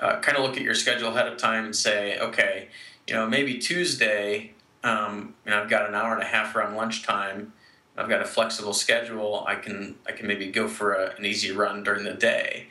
Uh, 0.00 0.18
kind 0.20 0.38
of 0.38 0.44
look 0.44 0.56
at 0.56 0.62
your 0.62 0.74
schedule 0.74 1.08
ahead 1.08 1.26
of 1.26 1.36
time 1.36 1.66
and 1.66 1.76
say, 1.76 2.18
okay, 2.18 2.68
you 3.06 3.14
know, 3.14 3.26
maybe 3.26 3.58
Tuesday, 3.58 4.52
um, 4.82 5.34
know, 5.46 5.62
I've 5.62 5.70
got 5.70 5.88
an 5.88 5.94
hour 5.94 6.12
and 6.14 6.22
a 6.22 6.26
half 6.26 6.54
around 6.54 6.76
lunchtime. 6.76 7.52
I've 7.96 8.08
got 8.08 8.20
a 8.20 8.26
flexible 8.26 8.74
schedule. 8.74 9.44
I 9.46 9.54
can 9.56 9.96
I 10.06 10.12
can 10.12 10.26
maybe 10.26 10.50
go 10.50 10.68
for 10.68 10.92
a, 10.92 11.14
an 11.16 11.24
easy 11.24 11.50
run 11.50 11.82
during 11.82 12.04
the 12.04 12.12
day. 12.12 12.66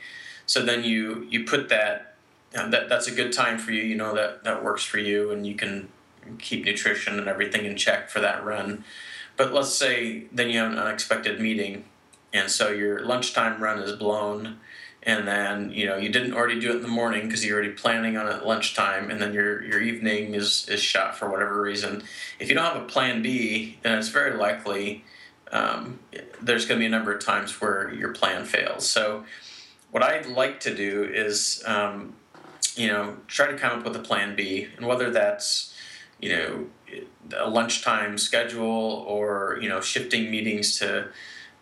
So 0.45 0.61
then 0.61 0.83
you 0.83 1.27
you 1.29 1.43
put 1.45 1.69
that 1.69 2.15
that 2.51 2.89
that's 2.89 3.07
a 3.07 3.11
good 3.11 3.33
time 3.33 3.57
for 3.57 3.71
you. 3.71 3.83
You 3.83 3.95
know 3.95 4.13
that 4.15 4.43
that 4.43 4.63
works 4.63 4.83
for 4.83 4.99
you, 4.99 5.31
and 5.31 5.45
you 5.45 5.55
can 5.55 5.89
keep 6.39 6.65
nutrition 6.65 7.19
and 7.19 7.27
everything 7.27 7.65
in 7.65 7.75
check 7.75 8.09
for 8.09 8.19
that 8.19 8.45
run. 8.45 8.83
But 9.37 9.53
let's 9.53 9.73
say 9.73 10.25
then 10.31 10.49
you 10.49 10.59
have 10.59 10.71
an 10.71 10.79
unexpected 10.79 11.41
meeting, 11.41 11.85
and 12.33 12.49
so 12.49 12.69
your 12.69 12.99
lunchtime 12.99 13.61
run 13.61 13.79
is 13.79 13.93
blown, 13.93 14.59
and 15.05 15.27
then 15.27 15.71
you 15.71 15.85
know 15.85 15.97
you 15.97 16.09
didn't 16.09 16.33
already 16.33 16.59
do 16.59 16.71
it 16.71 16.77
in 16.77 16.81
the 16.81 16.88
morning 16.88 17.27
because 17.27 17.45
you're 17.45 17.57
already 17.57 17.74
planning 17.74 18.17
on 18.17 18.27
it 18.27 18.33
at 18.33 18.45
lunchtime, 18.45 19.09
and 19.09 19.21
then 19.21 19.33
your 19.33 19.63
your 19.63 19.81
evening 19.81 20.33
is 20.33 20.67
is 20.69 20.81
shot 20.81 21.17
for 21.17 21.29
whatever 21.29 21.62
reason. 21.62 22.03
If 22.39 22.50
you 22.50 22.55
don't 22.55 22.65
have 22.65 22.81
a 22.81 22.85
plan 22.85 23.21
B, 23.21 23.77
then 23.83 23.97
it's 23.97 24.09
very 24.09 24.38
likely 24.38 25.03
um, 25.51 26.00
there's 26.41 26.65
going 26.65 26.79
to 26.79 26.83
be 26.83 26.88
a 26.88 26.89
number 26.89 27.13
of 27.13 27.24
times 27.24 27.62
where 27.62 27.93
your 27.93 28.13
plan 28.13 28.45
fails. 28.45 28.88
So 28.89 29.25
what 29.91 30.03
I'd 30.03 30.25
like 30.25 30.59
to 30.62 30.75
do 30.75 31.03
is 31.03 31.63
um, 31.65 32.15
you 32.75 32.88
know, 32.88 33.17
try 33.27 33.47
to 33.47 33.57
come 33.57 33.79
up 33.79 33.85
with 33.85 33.95
a 33.95 34.00
plan 34.00 34.35
B, 34.35 34.67
and 34.77 34.85
whether 34.85 35.09
that's, 35.09 35.74
you 36.19 36.35
know, 36.35 36.65
a 37.35 37.50
lunchtime 37.50 38.17
schedule 38.17 39.05
or 39.07 39.57
you 39.62 39.67
know 39.67 39.81
shifting 39.81 40.29
meetings 40.29 40.77
to 40.79 41.07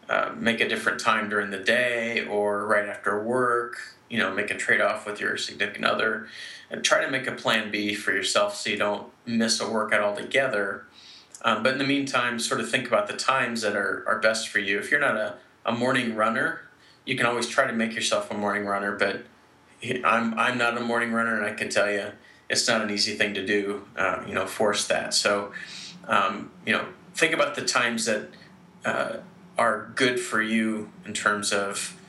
uh, 0.10 0.32
make 0.36 0.60
a 0.62 0.68
different 0.68 1.00
time 1.00 1.30
during 1.30 1.50
the 1.50 1.60
day 1.60 2.26
or 2.26 2.66
right 2.66 2.88
after 2.88 3.22
work. 3.22 3.78
You 4.10 4.20
know, 4.20 4.32
make 4.32 4.52
a 4.52 4.58
trade 4.58 4.82
off 4.82 5.06
with 5.08 5.20
your 5.20 5.38
significant 5.38 5.86
other, 5.86 6.28
and 6.70 6.84
try 6.84 7.04
to 7.04 7.10
make 7.10 7.26
a 7.26 7.32
plan 7.32 7.72
B 7.72 7.96
for 7.96 8.12
yourself 8.12 8.56
so 8.56 8.70
you 8.70 8.78
don't 8.78 9.08
miss 9.26 9.60
a 9.60 9.70
workout 9.70 10.02
altogether. 10.02 10.86
Um, 11.42 11.64
but 11.64 11.74
in 11.74 11.78
the 11.80 11.84
meantime, 11.84 12.40
sort 12.40 12.62
of 12.62 12.70
think 12.70 12.88
about 12.88 13.08
the 13.08 13.18
times 13.18 13.62
that 13.62 13.76
are, 13.76 14.04
are 14.08 14.20
best 14.20 14.50
for 14.50 14.60
you. 14.60 14.80
If 14.80 14.92
you're 14.92 15.00
not 15.00 15.18
a, 15.18 15.36
a 15.66 15.72
morning 15.72 16.16
runner, 16.16 16.62
you 17.06 17.18
can 17.18 17.26
always 17.26 17.48
try 17.48 17.66
to 17.66 17.74
make 17.74 17.96
yourself 17.96 18.32
a 18.32 18.34
morning 18.34 18.66
runner, 18.66 18.96
but 18.96 19.24
I'm 20.04 20.38
I'm 20.40 20.58
not 20.58 20.78
a 20.78 20.82
morning 20.82 21.12
runner, 21.12 21.36
and 21.36 21.46
I 21.46 21.54
can 21.54 21.70
tell 21.70 21.92
you 21.92 22.12
it's 22.50 22.68
not 22.68 22.82
an 22.82 22.90
easy 22.92 23.16
thing 23.16 23.34
to 23.34 23.46
do. 23.46 23.86
Uh, 23.98 24.24
you 24.28 24.34
know, 24.34 24.46
force 24.46 24.88
that. 24.88 25.14
So, 25.14 25.52
um, 26.08 26.52
you 26.66 26.74
know, 26.74 26.86
think 27.16 27.34
about 27.34 27.56
the 27.56 27.66
times 27.66 28.06
that 28.06 28.30
uh, 28.86 29.18
are 29.58 29.92
good 29.96 30.20
for 30.20 30.42
you 30.42 30.92
in 31.06 31.14
terms 31.14 31.52
of 31.52 32.00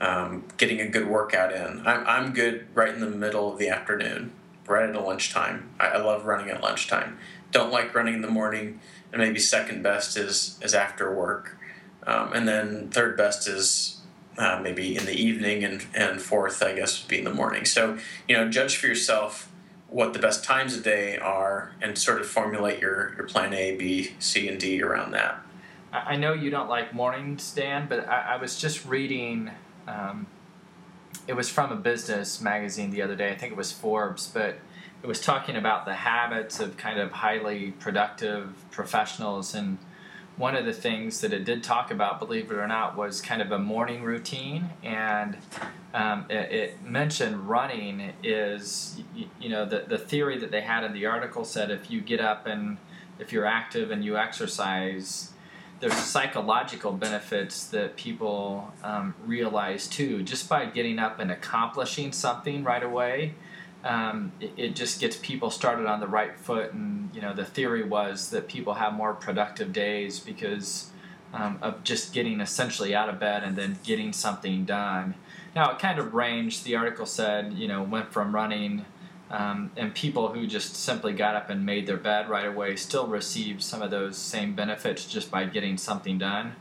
um, 0.00 0.44
getting 0.56 0.80
a 0.80 0.88
good 0.88 1.08
workout 1.08 1.52
in. 1.52 1.86
I'm 1.86 2.06
I'm 2.06 2.32
good 2.32 2.66
right 2.74 2.92
in 2.92 3.00
the 3.00 3.10
middle 3.10 3.52
of 3.52 3.58
the 3.58 3.68
afternoon, 3.68 4.32
right 4.66 4.88
at 4.88 4.96
a 4.96 5.00
lunchtime. 5.00 5.70
I, 5.78 5.88
I 5.88 5.96
love 5.98 6.24
running 6.24 6.50
at 6.50 6.62
lunchtime. 6.62 7.18
Don't 7.50 7.70
like 7.70 7.94
running 7.94 8.14
in 8.14 8.22
the 8.22 8.30
morning, 8.30 8.80
and 9.12 9.20
maybe 9.20 9.38
second 9.38 9.82
best 9.82 10.16
is 10.16 10.58
is 10.62 10.74
after 10.74 11.14
work, 11.14 11.58
um, 12.06 12.32
and 12.32 12.48
then 12.48 12.88
third 12.90 13.16
best 13.16 13.46
is 13.46 14.02
uh, 14.38 14.60
maybe 14.62 14.96
in 14.96 15.04
the 15.04 15.14
evening, 15.14 15.64
and, 15.64 15.84
and 15.94 16.20
fourth, 16.20 16.62
I 16.62 16.74
guess, 16.74 17.02
would 17.02 17.08
be 17.08 17.18
in 17.18 17.24
the 17.24 17.34
morning. 17.34 17.64
So, 17.64 17.98
you 18.28 18.36
know, 18.36 18.48
judge 18.48 18.76
for 18.76 18.86
yourself 18.86 19.50
what 19.88 20.14
the 20.14 20.18
best 20.18 20.42
times 20.42 20.74
of 20.74 20.82
day 20.82 21.18
are 21.18 21.72
and 21.82 21.98
sort 21.98 22.20
of 22.20 22.26
formulate 22.26 22.80
your, 22.80 23.14
your 23.16 23.26
plan 23.26 23.52
A, 23.52 23.76
B, 23.76 24.12
C, 24.18 24.48
and 24.48 24.58
D 24.58 24.82
around 24.82 25.12
that. 25.12 25.38
I 25.92 26.16
know 26.16 26.32
you 26.32 26.50
don't 26.50 26.68
like 26.68 26.94
mornings, 26.94 27.52
Dan, 27.52 27.86
but 27.88 28.08
I, 28.08 28.34
I 28.34 28.36
was 28.36 28.58
just 28.58 28.86
reading. 28.86 29.50
Um, 29.86 30.26
it 31.26 31.34
was 31.34 31.50
from 31.50 31.70
a 31.70 31.76
business 31.76 32.40
magazine 32.40 32.90
the 32.90 33.02
other 33.02 33.14
day. 33.14 33.30
I 33.30 33.36
think 33.36 33.52
it 33.52 33.56
was 33.56 33.72
Forbes, 33.72 34.26
but 34.26 34.58
it 35.02 35.06
was 35.06 35.20
talking 35.20 35.56
about 35.56 35.84
the 35.84 35.94
habits 35.94 36.60
of 36.60 36.76
kind 36.76 36.98
of 36.98 37.12
highly 37.12 37.72
productive 37.72 38.54
professionals 38.70 39.54
and 39.54 39.78
one 40.36 40.56
of 40.56 40.64
the 40.64 40.72
things 40.72 41.20
that 41.20 41.32
it 41.32 41.44
did 41.44 41.62
talk 41.62 41.90
about, 41.90 42.18
believe 42.18 42.50
it 42.50 42.54
or 42.54 42.66
not, 42.66 42.96
was 42.96 43.20
kind 43.20 43.42
of 43.42 43.52
a 43.52 43.58
morning 43.58 44.02
routine, 44.02 44.70
and 44.82 45.36
um, 45.92 46.24
it, 46.30 46.52
it, 46.52 46.82
mentioned 46.82 47.48
running 47.48 48.12
is, 48.22 49.02
you, 49.14 49.26
you, 49.38 49.50
know, 49.50 49.66
the, 49.66 49.84
the 49.86 49.98
theory 49.98 50.38
that 50.38 50.50
they 50.50 50.62
had 50.62 50.84
in 50.84 50.94
the 50.94 51.04
article 51.04 51.44
said 51.44 51.70
if 51.70 51.90
you 51.90 52.00
get 52.00 52.18
up 52.18 52.46
and 52.46 52.78
if 53.18 53.30
you're 53.30 53.44
active 53.44 53.90
and 53.90 54.02
you 54.02 54.16
exercise, 54.16 55.31
there's 55.82 55.94
psychological 55.94 56.92
benefits 56.92 57.66
that 57.66 57.96
people 57.96 58.72
um, 58.82 59.14
realize 59.26 59.86
too, 59.86 60.22
just 60.22 60.48
by 60.48 60.64
getting 60.64 60.98
up 60.98 61.18
and 61.18 61.30
accomplishing 61.30 62.12
something 62.12 62.64
right 62.64 62.82
away 62.82 63.34
um, 63.84 64.32
it, 64.40 64.52
it, 64.56 64.76
just 64.76 65.00
gets 65.00 65.16
people 65.16 65.50
started 65.50 65.86
on 65.86 66.00
the 66.00 66.06
right 66.06 66.38
foot. 66.38 66.72
And 66.72 67.10
you 67.14 67.20
know, 67.20 67.34
the 67.34 67.44
theory 67.44 67.82
was 67.82 68.30
that 68.30 68.48
people 68.48 68.74
have 68.74 68.92
more 68.92 69.14
productive 69.14 69.72
days 69.72 70.20
because 70.20 70.90
um, 71.32 71.58
of 71.62 71.82
just 71.82 72.12
getting 72.12 72.40
essentially 72.40 72.94
out 72.94 73.08
of 73.08 73.18
bed 73.18 73.42
and 73.42 73.56
then 73.56 73.78
getting 73.84 74.12
something 74.12 74.64
done. 74.64 75.14
Now, 75.54 75.70
it 75.72 75.78
kind 75.78 75.98
of 75.98 76.14
ranged. 76.14 76.64
The 76.64 76.76
article 76.76 77.06
said, 77.06 77.54
you 77.54 77.66
know, 77.66 77.82
went 77.82 78.12
from 78.12 78.34
running. 78.34 78.84
Um, 79.32 79.70
and 79.76 79.94
people 79.94 80.28
who 80.28 80.46
just 80.46 80.76
simply 80.76 81.14
got 81.14 81.34
up 81.34 81.48
and 81.48 81.64
made 81.64 81.86
their 81.86 81.96
bed 81.96 82.28
right 82.28 82.46
away 82.46 82.76
still 82.76 83.06
received 83.06 83.62
some 83.62 83.80
of 83.80 83.90
those 83.90 84.18
same 84.18 84.54
benefits 84.54 85.06
just 85.06 85.30
by 85.30 85.46
getting 85.46 85.78
something 85.78 86.18
done. 86.18 86.54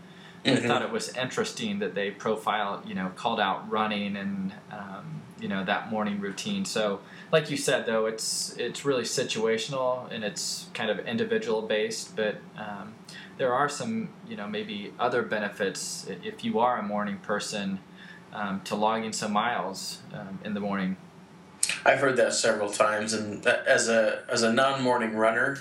Mm-hmm. 0.46 0.66
I 0.66 0.68
thought 0.68 0.82
it 0.82 0.90
was 0.90 1.16
interesting 1.18 1.80
that 1.80 1.96
they 1.96 2.12
profiled, 2.12 2.88
you 2.88 2.96
know, 2.96 3.12
called 3.16 3.42
out 3.42 3.70
running 3.70 4.16
and 4.16 4.54
um, 4.72 5.22
you 5.42 5.50
know 5.50 5.66
that 5.66 5.92
morning 5.92 6.20
routine. 6.22 6.64
So 6.64 7.02
like 7.32 7.50
you 7.50 7.58
said 7.58 7.86
though 7.86 8.06
it's 8.06 8.56
it's 8.58 8.86
really 8.86 9.04
situational 9.04 10.12
and 10.12 10.24
it's 10.24 10.68
kind 10.74 10.90
of 10.90 11.00
individual 11.00 11.62
based 11.62 12.16
but 12.16 12.38
um, 12.58 12.94
there 13.38 13.54
are 13.54 13.70
some 13.70 14.10
you 14.28 14.36
know 14.36 14.48
maybe 14.48 14.94
other 15.00 15.22
benefits 15.22 16.06
if 16.24 16.44
you 16.44 16.60
are 16.60 16.78
a 16.78 16.84
morning 16.84 17.18
person 17.18 17.80
um, 18.34 18.62
to 18.62 18.76
logging 18.76 19.14
some 19.14 19.32
miles 19.32 20.00
um, 20.14 20.40
in 20.44 20.54
the 20.54 20.60
morning 20.60 20.98
i've 21.86 22.00
heard 22.00 22.18
that 22.18 22.34
several 22.34 22.70
times 22.70 23.14
and 23.14 23.46
as 23.46 23.90
a 23.90 24.24
as 24.30 24.44
a 24.44 24.52
non-morning 24.52 25.16
runner 25.16 25.60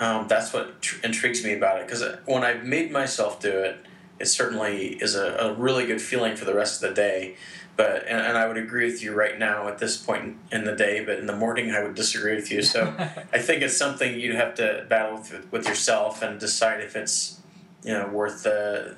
um, 0.00 0.28
that's 0.28 0.52
what 0.52 0.80
tr- 0.80 1.04
intrigues 1.04 1.42
me 1.42 1.54
about 1.54 1.80
it 1.80 1.86
because 1.86 2.02
uh, 2.02 2.18
when 2.26 2.44
i've 2.44 2.64
made 2.64 2.90
myself 2.90 3.40
do 3.40 3.50
it 3.50 3.78
it 4.18 4.26
certainly 4.26 4.94
is 5.00 5.14
a, 5.14 5.36
a 5.36 5.54
really 5.54 5.86
good 5.86 6.00
feeling 6.00 6.36
for 6.36 6.44
the 6.44 6.54
rest 6.54 6.82
of 6.82 6.88
the 6.88 6.94
day 6.94 7.36
but 7.78 8.08
and, 8.08 8.20
and, 8.20 8.36
I 8.36 8.48
would 8.48 8.56
agree 8.56 8.86
with 8.86 9.04
you 9.04 9.14
right 9.14 9.38
now 9.38 9.68
at 9.68 9.78
this 9.78 9.96
point 9.96 10.36
in 10.50 10.64
the 10.64 10.74
day, 10.74 11.04
but 11.04 11.20
in 11.20 11.26
the 11.26 11.36
morning 11.36 11.70
I 11.70 11.80
would 11.80 11.94
disagree 11.94 12.34
with 12.34 12.50
you. 12.50 12.60
So 12.60 12.92
I 13.32 13.38
think 13.38 13.62
it's 13.62 13.76
something 13.76 14.18
you 14.18 14.34
have 14.34 14.56
to 14.56 14.84
battle 14.88 15.18
with, 15.18 15.52
with 15.52 15.68
yourself 15.68 16.20
and 16.20 16.40
decide 16.40 16.80
if 16.80 16.96
it's 16.96 17.40
you 17.84 17.92
know 17.92 18.08
worth 18.08 18.42
the 18.42 18.96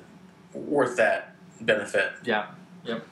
worth 0.53 0.97
that 0.97 1.35
benefit. 1.61 2.11
Yeah. 2.23 2.47
Yep. 2.83 3.05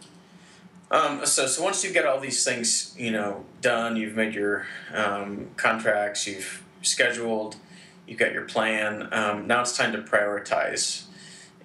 Um, 0.91 1.25
so 1.25 1.45
so 1.45 1.63
once 1.63 1.83
you 1.83 1.93
get 1.93 2.05
all 2.05 2.19
these 2.19 2.43
things 2.43 2.95
you 2.97 3.11
know 3.11 3.45
done, 3.61 3.95
you've 3.95 4.15
made 4.15 4.33
your 4.33 4.65
um, 4.93 5.49
contracts, 5.55 6.25
you've 6.27 6.63
scheduled, 6.81 7.57
you've 8.07 8.19
got 8.19 8.33
your 8.33 8.45
plan. 8.45 9.07
Um, 9.11 9.45
now 9.47 9.61
it's 9.61 9.77
time 9.77 9.91
to 9.91 9.99
prioritize 9.99 11.05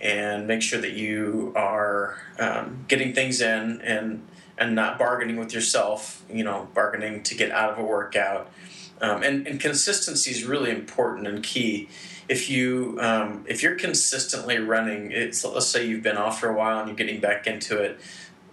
and 0.00 0.46
make 0.46 0.60
sure 0.60 0.80
that 0.80 0.92
you 0.92 1.52
are 1.56 2.18
um, 2.38 2.84
getting 2.88 3.14
things 3.14 3.40
in 3.40 3.80
and 3.80 4.26
and 4.58 4.74
not 4.74 4.98
bargaining 4.98 5.36
with 5.36 5.54
yourself. 5.54 6.22
You 6.30 6.44
know, 6.44 6.68
bargaining 6.74 7.22
to 7.22 7.34
get 7.34 7.50
out 7.50 7.70
of 7.70 7.78
a 7.78 7.82
workout. 7.82 8.50
Um, 9.00 9.22
and, 9.22 9.46
and 9.46 9.60
consistency 9.60 10.30
is 10.30 10.44
really 10.44 10.70
important 10.70 11.26
and 11.26 11.42
key. 11.42 11.88
If 12.28 12.48
you 12.48 12.98
um, 13.00 13.44
if 13.48 13.62
you're 13.62 13.76
consistently 13.76 14.58
running, 14.58 15.12
it's 15.12 15.44
let's 15.44 15.66
say 15.66 15.86
you've 15.86 16.02
been 16.02 16.16
off 16.16 16.40
for 16.40 16.48
a 16.48 16.54
while 16.54 16.78
and 16.80 16.88
you're 16.88 16.96
getting 16.96 17.20
back 17.20 17.46
into 17.46 17.78
it. 17.78 17.98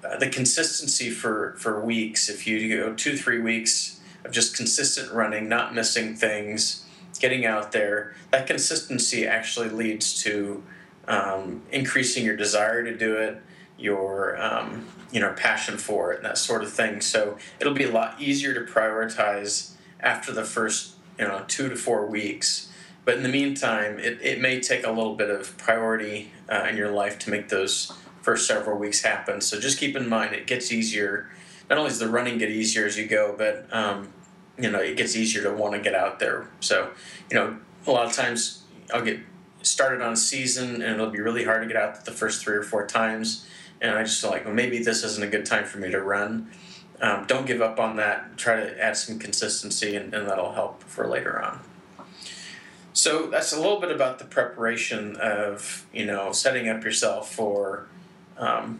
Uh, 0.03 0.17
the 0.17 0.29
consistency 0.29 1.09
for 1.09 1.53
for 1.57 1.79
weeks. 1.79 2.29
If 2.29 2.47
you 2.47 2.75
go 2.75 2.93
two 2.93 3.15
three 3.15 3.39
weeks 3.39 3.99
of 4.25 4.31
just 4.31 4.55
consistent 4.55 5.11
running, 5.11 5.47
not 5.47 5.75
missing 5.75 6.15
things, 6.15 6.85
getting 7.19 7.45
out 7.45 7.71
there, 7.71 8.15
that 8.31 8.47
consistency 8.47 9.27
actually 9.27 9.69
leads 9.69 10.21
to 10.23 10.63
um, 11.07 11.61
increasing 11.71 12.25
your 12.25 12.35
desire 12.35 12.83
to 12.83 12.95
do 12.95 13.15
it, 13.15 13.41
your 13.77 14.41
um, 14.41 14.87
you 15.11 15.19
know 15.19 15.33
passion 15.33 15.77
for 15.77 16.13
it, 16.13 16.17
and 16.17 16.25
that 16.25 16.37
sort 16.37 16.63
of 16.63 16.73
thing. 16.73 17.01
So 17.01 17.37
it'll 17.59 17.73
be 17.73 17.83
a 17.83 17.91
lot 17.91 18.19
easier 18.19 18.53
to 18.53 18.71
prioritize 18.71 19.73
after 19.99 20.31
the 20.31 20.45
first 20.45 20.95
you 21.19 21.27
know 21.27 21.43
two 21.47 21.69
to 21.69 21.75
four 21.75 22.07
weeks. 22.07 22.69
But 23.03 23.17
in 23.17 23.23
the 23.23 23.29
meantime, 23.29 23.97
it, 23.99 24.19
it 24.21 24.41
may 24.41 24.59
take 24.59 24.85
a 24.85 24.91
little 24.91 25.15
bit 25.15 25.29
of 25.31 25.57
priority 25.57 26.31
uh, 26.47 26.67
in 26.69 26.77
your 26.77 26.91
life 26.91 27.17
to 27.19 27.31
make 27.31 27.49
those 27.49 27.91
first 28.21 28.47
several 28.47 28.77
weeks 28.77 29.01
happen. 29.01 29.41
So 29.41 29.59
just 29.59 29.79
keep 29.79 29.95
in 29.95 30.07
mind 30.07 30.33
it 30.33 30.47
gets 30.47 30.71
easier. 30.71 31.29
Not 31.69 31.77
only 31.77 31.89
does 31.89 31.99
the 31.99 32.09
running 32.09 32.37
get 32.37 32.49
easier 32.49 32.85
as 32.85 32.97
you 32.97 33.07
go, 33.07 33.35
but 33.37 33.67
um, 33.71 34.09
you 34.57 34.69
know 34.69 34.79
it 34.79 34.97
gets 34.97 35.15
easier 35.15 35.43
to 35.43 35.51
want 35.51 35.73
to 35.73 35.79
get 35.79 35.95
out 35.95 36.19
there. 36.19 36.47
So 36.59 36.91
you 37.29 37.35
know 37.35 37.57
a 37.87 37.91
lot 37.91 38.05
of 38.05 38.13
times 38.13 38.63
I'll 38.93 39.03
get 39.03 39.19
started 39.63 40.01
on 40.01 40.13
a 40.13 40.17
season 40.17 40.81
and 40.81 40.95
it'll 40.95 41.09
be 41.09 41.19
really 41.19 41.43
hard 41.43 41.61
to 41.61 41.67
get 41.67 41.77
out 41.77 42.05
the 42.05 42.11
first 42.11 42.43
three 42.43 42.55
or 42.55 42.63
four 42.63 42.85
times, 42.85 43.47
and 43.79 43.97
I 43.97 44.03
just 44.03 44.21
feel 44.21 44.29
like 44.29 44.45
well 44.45 44.53
maybe 44.53 44.83
this 44.83 45.03
isn't 45.03 45.23
a 45.23 45.29
good 45.29 45.45
time 45.45 45.65
for 45.65 45.77
me 45.77 45.89
to 45.91 46.01
run. 46.01 46.51
Um, 47.01 47.25
don't 47.25 47.47
give 47.47 47.61
up 47.61 47.79
on 47.79 47.95
that. 47.95 48.37
Try 48.37 48.57
to 48.57 48.79
add 48.79 48.95
some 48.95 49.17
consistency, 49.17 49.95
and, 49.95 50.13
and 50.13 50.29
that'll 50.29 50.51
help 50.51 50.83
for 50.83 51.07
later 51.07 51.41
on. 51.41 51.59
So 52.93 53.27
that's 53.27 53.53
a 53.53 53.57
little 53.57 53.79
bit 53.79 53.89
about 53.89 54.19
the 54.19 54.25
preparation 54.25 55.15
of 55.15 55.87
you 55.93 56.05
know 56.05 56.31
setting 56.31 56.69
up 56.69 56.83
yourself 56.83 57.33
for 57.33 57.87
um, 58.37 58.79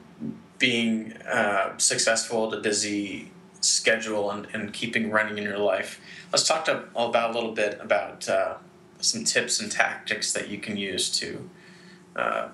being 0.57 1.13
uh, 1.23 1.77
successful 1.77 2.51
at 2.51 2.59
a 2.59 2.61
busy 2.61 3.31
schedule 3.61 4.31
and, 4.31 4.47
and 4.53 4.73
keeping 4.73 5.11
running 5.11 5.37
in 5.37 5.43
your 5.43 5.57
life. 5.57 5.99
Let's 6.31 6.47
talk 6.47 6.65
to, 6.65 6.85
about 6.95 7.31
a 7.31 7.33
little 7.33 7.53
bit 7.53 7.79
about 7.81 8.27
uh, 8.29 8.55
some 8.99 9.23
tips 9.23 9.59
and 9.59 9.71
tactics 9.71 10.33
that 10.33 10.49
you 10.49 10.57
can 10.57 10.77
use 10.77 11.09
to 11.19 11.49
uh, 12.15 12.49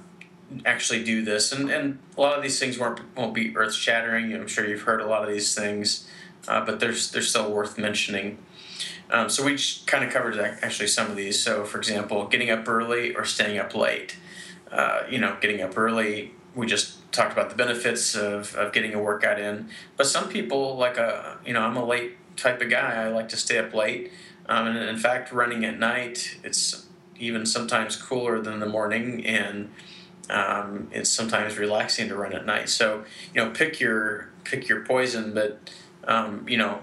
actually 0.65 1.03
do 1.03 1.23
this. 1.23 1.51
And, 1.51 1.69
and 1.69 1.99
a 2.17 2.21
lot 2.21 2.37
of 2.37 2.43
these 2.43 2.59
things 2.59 2.77
won't, 2.77 3.01
won't 3.15 3.33
be 3.33 3.55
earth 3.55 3.73
shattering. 3.73 4.33
I'm 4.33 4.47
sure 4.47 4.65
you've 4.65 4.81
heard 4.81 5.01
a 5.01 5.07
lot 5.07 5.23
of 5.23 5.29
these 5.29 5.53
things, 5.53 6.07
uh, 6.47 6.63
but 6.65 6.79
they're, 6.79 6.93
they're 6.93 7.21
still 7.21 7.51
worth 7.51 7.77
mentioning. 7.77 8.37
Um, 9.09 9.29
so 9.29 9.43
we 9.43 9.57
kind 9.85 10.03
of 10.03 10.11
covered 10.11 10.37
actually 10.37 10.87
some 10.87 11.09
of 11.09 11.15
these. 11.15 11.41
So, 11.41 11.63
for 11.63 11.77
example, 11.77 12.27
getting 12.27 12.49
up 12.49 12.67
early 12.67 13.15
or 13.15 13.25
staying 13.25 13.57
up 13.57 13.73
late. 13.73 14.17
Uh, 14.71 15.03
you 15.09 15.17
know, 15.17 15.37
getting 15.39 15.61
up 15.61 15.77
early 15.77 16.33
we 16.57 16.65
just 16.65 17.09
talked 17.11 17.31
about 17.31 17.49
the 17.49 17.55
benefits 17.55 18.15
of, 18.15 18.55
of 18.55 18.73
getting 18.73 18.93
a 18.93 18.99
workout 18.99 19.39
in. 19.39 19.69
But 19.95 20.07
some 20.07 20.27
people, 20.27 20.75
like 20.75 20.97
a, 20.97 21.37
you 21.45 21.53
know, 21.53 21.61
I'm 21.61 21.77
a 21.77 21.85
late 21.85 22.17
type 22.35 22.61
of 22.61 22.69
guy. 22.69 23.05
I 23.05 23.09
like 23.09 23.29
to 23.29 23.37
stay 23.37 23.59
up 23.59 23.73
late. 23.73 24.11
Um, 24.47 24.67
and 24.67 24.77
in 24.77 24.97
fact, 24.97 25.31
running 25.31 25.63
at 25.63 25.77
night, 25.77 26.39
it's 26.43 26.87
even 27.19 27.45
sometimes 27.45 27.95
cooler 27.95 28.41
than 28.41 28.59
the 28.59 28.65
morning, 28.65 29.25
and 29.25 29.71
um, 30.29 30.89
it's 30.91 31.09
sometimes 31.09 31.57
relaxing 31.57 32.09
to 32.09 32.15
run 32.15 32.33
at 32.33 32.45
night. 32.45 32.69
So, 32.69 33.03
you 33.33 33.43
know, 33.43 33.51
pick 33.51 33.79
your 33.79 34.29
pick 34.43 34.67
your 34.67 34.83
poison, 34.85 35.33
but 35.33 35.69
um, 36.07 36.47
you 36.47 36.57
know, 36.57 36.81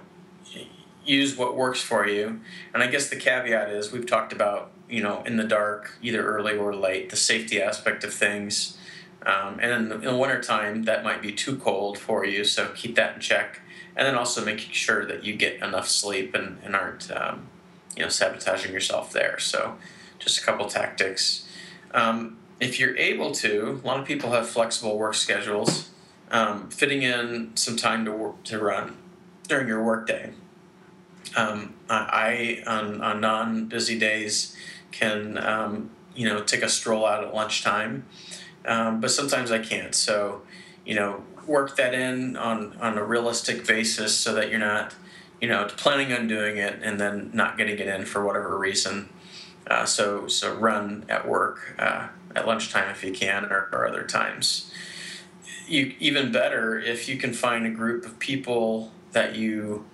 use 1.04 1.36
what 1.36 1.56
works 1.56 1.80
for 1.80 2.06
you. 2.06 2.40
And 2.72 2.82
I 2.82 2.86
guess 2.86 3.08
the 3.08 3.16
caveat 3.16 3.70
is 3.70 3.92
we've 3.92 4.06
talked 4.06 4.32
about, 4.32 4.70
you 4.88 5.02
know, 5.02 5.22
in 5.24 5.36
the 5.36 5.44
dark, 5.44 5.96
either 6.02 6.24
early 6.24 6.56
or 6.56 6.74
late, 6.74 7.10
the 7.10 7.16
safety 7.16 7.60
aspect 7.60 8.04
of 8.04 8.12
things. 8.12 8.76
Um, 9.26 9.58
and 9.60 9.72
in 9.72 9.88
the, 9.88 9.94
in 9.96 10.02
the 10.02 10.16
wintertime, 10.16 10.84
that 10.84 11.02
might 11.02 11.22
be 11.22 11.32
too 11.32 11.56
cold 11.56 11.98
for 11.98 12.24
you, 12.24 12.44
so 12.44 12.68
keep 12.74 12.94
that 12.96 13.14
in 13.14 13.20
check. 13.20 13.60
And 13.96 14.06
then 14.06 14.16
also 14.16 14.44
making 14.44 14.72
sure 14.72 15.06
that 15.06 15.24
you 15.24 15.34
get 15.34 15.62
enough 15.62 15.88
sleep 15.88 16.34
and, 16.34 16.58
and 16.64 16.74
aren't, 16.74 17.10
um, 17.10 17.46
you 17.96 18.02
know, 18.02 18.08
sabotaging 18.08 18.72
yourself 18.72 19.12
there. 19.12 19.38
So, 19.38 19.76
just 20.18 20.40
a 20.40 20.44
couple 20.44 20.66
tactics. 20.66 21.48
Um, 21.92 22.38
if 22.60 22.80
you're 22.80 22.96
able 22.96 23.32
to, 23.32 23.80
a 23.82 23.86
lot 23.86 24.00
of 24.00 24.06
people 24.06 24.32
have 24.32 24.48
flexible 24.48 24.98
work 24.98 25.14
schedules. 25.14 25.90
Um, 26.30 26.70
fitting 26.70 27.02
in 27.02 27.52
some 27.54 27.76
time 27.76 28.04
to 28.06 28.12
work 28.12 28.42
to 28.44 28.58
run 28.58 28.96
during 29.46 29.68
your 29.68 29.84
workday. 29.84 30.32
Um, 31.36 31.74
I 31.88 32.62
on, 32.66 33.00
on 33.00 33.20
non 33.20 33.66
busy 33.66 33.98
days 33.98 34.56
can 34.90 35.38
um, 35.38 35.90
you 36.14 36.28
know 36.28 36.42
take 36.42 36.62
a 36.62 36.68
stroll 36.68 37.06
out 37.06 37.24
at 37.24 37.34
lunchtime 37.34 38.04
um, 38.66 39.00
but 39.00 39.10
sometimes 39.10 39.50
I 39.50 39.58
can't. 39.58 39.94
So, 39.94 40.42
you 40.84 40.94
know, 40.94 41.22
work 41.46 41.76
that 41.76 41.94
in 41.94 42.36
on 42.36 42.76
on 42.80 42.98
a 42.98 43.04
realistic 43.04 43.66
basis 43.66 44.16
so 44.16 44.34
that 44.34 44.50
you're 44.50 44.58
not, 44.58 44.94
you 45.40 45.48
know, 45.48 45.66
planning 45.76 46.12
on 46.12 46.26
doing 46.26 46.56
it 46.56 46.80
and 46.82 46.98
then 47.00 47.30
not 47.32 47.58
getting 47.58 47.78
it 47.78 47.86
in 47.86 48.04
for 48.04 48.24
whatever 48.24 48.58
reason. 48.58 49.08
Uh, 49.66 49.84
so 49.84 50.26
so 50.28 50.54
run 50.54 51.04
at 51.08 51.26
work 51.26 51.74
uh, 51.78 52.08
at 52.34 52.46
lunchtime 52.46 52.90
if 52.90 53.04
you 53.04 53.12
can 53.12 53.44
or, 53.46 53.68
or 53.72 53.86
other 53.86 54.04
times. 54.04 54.70
You 55.66 55.94
even 55.98 56.32
better 56.32 56.78
if 56.78 57.08
you 57.08 57.16
can 57.16 57.32
find 57.32 57.66
a 57.66 57.70
group 57.70 58.04
of 58.04 58.18
people 58.18 58.92
that 59.12 59.34
you 59.36 59.86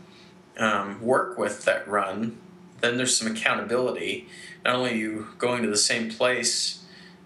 um, 0.59 1.01
work 1.01 1.39
with 1.39 1.65
that 1.65 1.87
run. 1.89 2.39
Then 2.81 2.97
there's 2.97 3.17
some 3.17 3.31
accountability. 3.31 4.27
Not 4.65 4.77
only 4.77 4.99
you 4.99 5.29
going 5.39 5.63
to 5.63 5.69
the 5.69 5.77
same 5.77 6.11
place 6.11 6.80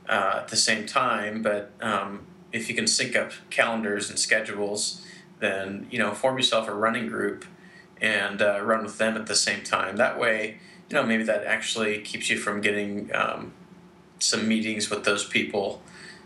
uh, 0.09 0.41
at 0.43 0.49
the 0.49 0.57
same 0.57 0.87
time. 0.87 1.43
But 1.43 1.71
um, 1.81 2.27
if 2.53 2.69
you 2.69 2.75
can 2.75 2.87
sync 2.87 3.17
up 3.17 3.33
calendars 3.51 4.11
and 4.11 4.19
schedules, 4.19 5.05
then 5.41 5.87
you 5.91 5.99
know 5.99 6.13
form 6.13 6.37
yourself 6.37 6.69
a 6.69 6.75
running 6.75 7.09
group 7.09 7.45
and 8.01 8.43
uh, 8.43 8.61
run 8.63 8.85
with 8.85 8.99
them 8.99 9.17
at 9.17 9.27
the 9.27 9.35
same 9.35 9.63
time. 9.63 9.97
That 9.97 10.19
way, 10.19 10.59
you 10.89 10.95
know 10.95 11.03
maybe 11.05 11.25
that 11.25 11.45
actually 11.45 12.01
keeps 12.01 12.31
you 12.31 12.39
from 12.39 12.61
getting 12.61 13.15
um, 13.15 13.53
some 14.19 14.49
meetings 14.49 14.91
with 14.91 15.05
those 15.05 15.27
people 15.27 15.83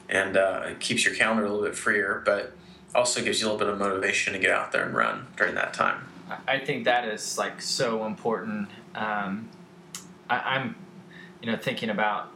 and 0.09 0.37
uh, 0.37 0.71
keeps 0.81 1.05
your 1.05 1.15
calendar 1.15 1.45
a 1.45 1.51
little 1.51 1.65
bit 1.65 1.77
freer, 1.77 2.23
but 2.25 2.53
also 2.95 3.23
gives 3.23 3.41
you 3.41 3.47
a 3.47 3.49
little 3.51 3.59
bit 3.59 3.69
of 3.69 3.79
motivation 3.79 4.33
to 4.33 4.39
get 4.39 4.51
out 4.51 4.73
there 4.73 4.85
and 4.85 4.95
run 4.95 5.27
during 5.37 5.55
that 5.55 5.75
time. 5.75 6.05
I 6.47 6.59
think 6.59 6.85
that 6.85 7.07
is 7.07 7.39
like 7.39 7.61
so 7.61 8.05
important. 8.05 8.69
Um, 8.95 9.49
I, 10.29 10.39
I'm, 10.39 10.77
you 11.43 11.51
know, 11.51 11.59
thinking 11.59 11.91
about 11.91 12.31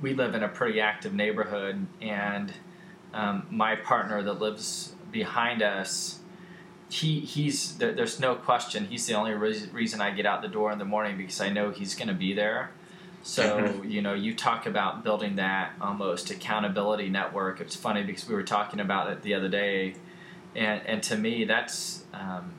we 0.00 0.14
live 0.14 0.34
in 0.34 0.42
a 0.42 0.48
pretty 0.48 0.80
active 0.80 1.12
neighborhood, 1.12 1.86
and 2.00 2.52
um, 3.12 3.46
my 3.50 3.76
partner 3.76 4.22
that 4.22 4.40
lives 4.40 4.94
behind 5.10 5.62
us, 5.62 6.20
he 6.88 7.20
he's 7.20 7.76
there, 7.78 7.92
there's 7.92 8.18
no 8.18 8.34
question 8.34 8.86
he's 8.86 9.06
the 9.06 9.14
only 9.14 9.32
re- 9.32 9.68
reason 9.72 10.00
I 10.00 10.10
get 10.10 10.26
out 10.26 10.42
the 10.42 10.48
door 10.48 10.72
in 10.72 10.78
the 10.78 10.84
morning 10.84 11.16
because 11.16 11.40
I 11.40 11.48
know 11.48 11.70
he's 11.70 11.94
going 11.94 12.08
to 12.08 12.14
be 12.14 12.32
there. 12.32 12.70
So 13.22 13.82
you 13.86 14.02
know, 14.02 14.14
you 14.14 14.34
talk 14.34 14.66
about 14.66 15.04
building 15.04 15.36
that 15.36 15.72
almost 15.80 16.30
accountability 16.30 17.08
network. 17.08 17.60
It's 17.60 17.76
funny 17.76 18.02
because 18.02 18.28
we 18.28 18.34
were 18.34 18.42
talking 18.42 18.80
about 18.80 19.10
it 19.10 19.22
the 19.22 19.34
other 19.34 19.48
day, 19.48 19.94
and 20.54 20.80
and 20.86 21.02
to 21.04 21.16
me 21.16 21.44
that's. 21.44 22.04
Um, 22.12 22.54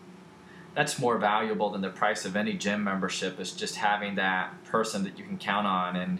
that's 0.73 0.97
more 0.97 1.17
valuable 1.17 1.69
than 1.69 1.81
the 1.81 1.89
price 1.89 2.23
of 2.23 2.37
any 2.37 2.53
gym 2.53 2.81
membership 2.81 3.41
is 3.41 3.51
just 3.51 3.75
having 3.75 4.15
that 4.15 4.63
person 4.63 5.03
that 5.03 5.19
you 5.19 5.25
can 5.25 5.37
count 5.37 5.67
on 5.67 5.97
and 5.97 6.19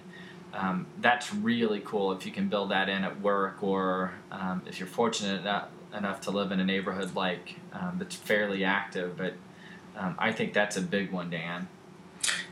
um, 0.54 0.86
that's 1.00 1.34
really 1.34 1.82
cool 1.84 2.12
if 2.12 2.26
you 2.26 2.32
can 2.32 2.50
build 2.50 2.72
that 2.72 2.90
in 2.90 3.04
at 3.04 3.22
work 3.22 3.64
or 3.64 4.14
um, 4.32 4.62
if 4.66 4.80
you're 4.80 4.88
fortunate 4.88 5.42
enough, 5.42 5.70
enough 5.96 6.22
to 6.22 6.32
live 6.32 6.52
in 6.52 6.60
a 6.60 6.66
neighborhood 6.66 7.16
like 7.16 7.56
um, 7.74 7.96
that's 7.98 8.16
fairly 8.16 8.64
active. 8.64 9.18
But 9.18 9.34
um, 9.98 10.16
I 10.18 10.32
think 10.32 10.54
that's 10.54 10.78
a 10.78 10.82
big 10.82 11.12
one, 11.12 11.30
Dan. 11.30 11.68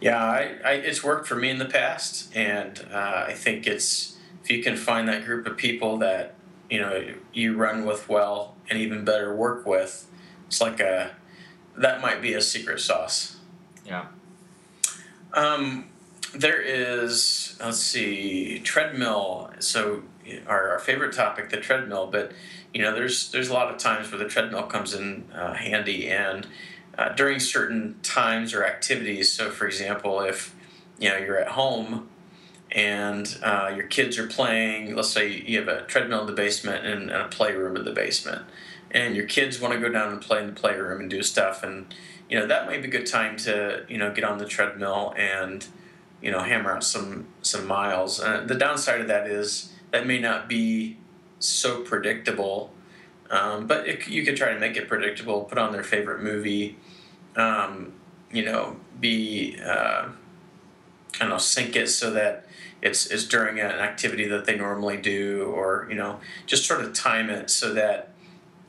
Yeah, 0.02 0.24
I, 0.24 0.56
I, 0.64 0.72
it's 0.74 1.04
worked 1.04 1.28
for 1.28 1.36
me 1.36 1.50
in 1.50 1.58
the 1.58 1.66
past, 1.66 2.34
and 2.36 2.86
uh, 2.92 3.26
I 3.28 3.34
think 3.34 3.68
it's 3.68 4.18
if 4.44 4.50
you 4.50 4.64
can 4.64 4.78
find 4.78 5.08
that 5.10 5.26
group 5.26 5.46
of 5.46 5.58
people 5.58 5.98
that 5.98 6.36
you 6.70 6.80
know 6.80 7.16
you 7.34 7.56
run 7.56 7.86
with 7.86 8.08
well 8.08 8.56
and 8.70 8.80
even 8.80 9.04
better 9.04 9.36
work 9.36 9.66
with, 9.66 10.08
it's 10.48 10.62
like 10.62 10.80
a 10.80 11.12
that 11.78 12.02
might 12.02 12.22
be 12.22 12.34
a 12.34 12.42
secret 12.42 12.80
sauce. 12.80 13.38
Yeah. 13.86 14.08
Um, 15.34 15.90
there 16.34 16.62
is, 16.62 17.58
let's 17.60 17.80
see, 17.80 18.60
treadmill. 18.60 19.52
So 19.60 20.04
our, 20.48 20.70
our 20.70 20.80
favorite 20.80 21.14
topic, 21.14 21.50
the 21.50 21.58
treadmill, 21.58 22.08
but 22.08 22.32
you 22.74 22.82
know, 22.82 22.94
there's 22.94 23.32
there's 23.32 23.50
a 23.50 23.54
lot 23.54 23.74
of 23.74 23.78
times 23.80 24.12
where 24.12 24.20
the 24.20 24.30
treadmill 24.30 24.64
comes 24.64 24.94
in 24.94 25.26
uh, 25.34 25.54
handy, 25.54 26.08
and 26.08 26.46
uh, 26.98 27.10
during 27.10 27.40
certain 27.40 27.96
times 28.04 28.54
or 28.54 28.66
activities. 28.66 29.32
So, 29.32 29.50
for 29.50 29.66
example, 29.66 30.22
if 30.22 30.56
you 31.00 31.10
know 31.10 31.18
you're 31.18 31.40
at 31.40 31.50
home 31.50 32.10
and 32.72 33.38
uh, 33.42 33.72
your 33.76 33.88
kids 33.88 34.20
are 34.20 34.28
playing, 34.28 34.96
let's 34.96 35.10
say 35.10 35.28
you 35.28 35.58
have 35.58 35.68
a 35.68 35.82
treadmill 35.84 36.22
in 36.22 36.28
the 36.28 36.34
basement 36.34 36.86
and, 36.86 37.10
and 37.10 37.22
a 37.24 37.28
playroom 37.28 37.76
in 37.76 37.86
the 37.86 37.92
basement, 37.92 38.44
and 38.92 39.16
your 39.16 39.26
kids 39.26 39.60
want 39.60 39.74
to 39.74 39.80
go 39.80 39.90
down 39.90 40.12
and 40.12 40.22
play 40.22 40.40
in 40.40 40.48
the 40.48 40.54
playroom 40.54 41.02
and 41.02 41.10
do 41.10 41.24
stuff, 41.24 41.64
and 41.64 41.94
you 42.30 42.38
know 42.38 42.46
that 42.46 42.68
might 42.68 42.84
be 42.84 42.88
a 42.88 42.92
good 42.92 43.08
time 43.08 43.36
to 43.38 43.84
you 43.90 43.98
know 43.98 44.14
get 44.14 44.24
on 44.24 44.38
the 44.38 44.46
treadmill 44.46 45.16
and 45.18 45.66
you 46.22 46.32
know 46.32 46.40
hammer 46.40 46.72
out 46.72 46.84
some 46.84 47.28
some 47.42 47.68
miles. 47.68 48.20
Uh, 48.20 48.44
the 48.46 48.56
downside 48.56 49.02
of 49.02 49.08
that 49.08 49.28
is 49.28 49.74
that 49.92 50.06
may 50.06 50.20
not 50.20 50.48
be 50.48 50.98
so 51.40 51.82
predictable, 51.82 52.72
um, 53.30 53.68
but 53.68 53.88
it, 53.88 54.08
you 54.08 54.24
could 54.26 54.36
try 54.36 54.54
to 54.54 54.60
make 54.60 54.76
it 54.78 54.88
predictable. 54.88 55.44
Put 55.44 55.58
on 55.58 55.72
their 55.72 55.84
favorite 55.84 56.22
movie, 56.22 56.78
um, 57.36 57.94
you 58.32 58.46
know, 58.46 58.78
be 59.00 59.58
uh, 59.64 60.10
I 60.10 61.20
don't 61.20 61.30
know, 61.30 61.38
sync 61.38 61.76
it 61.76 61.90
so 61.90 62.12
that 62.12 62.46
it's 62.82 63.08
it's 63.08 63.26
during 63.26 63.60
an 63.60 63.72
activity 63.72 64.28
that 64.28 64.46
they 64.46 64.56
normally 64.56 64.98
do, 64.98 65.44
or 65.46 65.88
you 65.90 65.96
know, 65.96 66.20
just 66.46 66.66
sort 66.66 66.82
of 66.82 66.94
time 66.94 67.30
it 67.30 67.50
so 67.50 67.74
that 67.74 68.09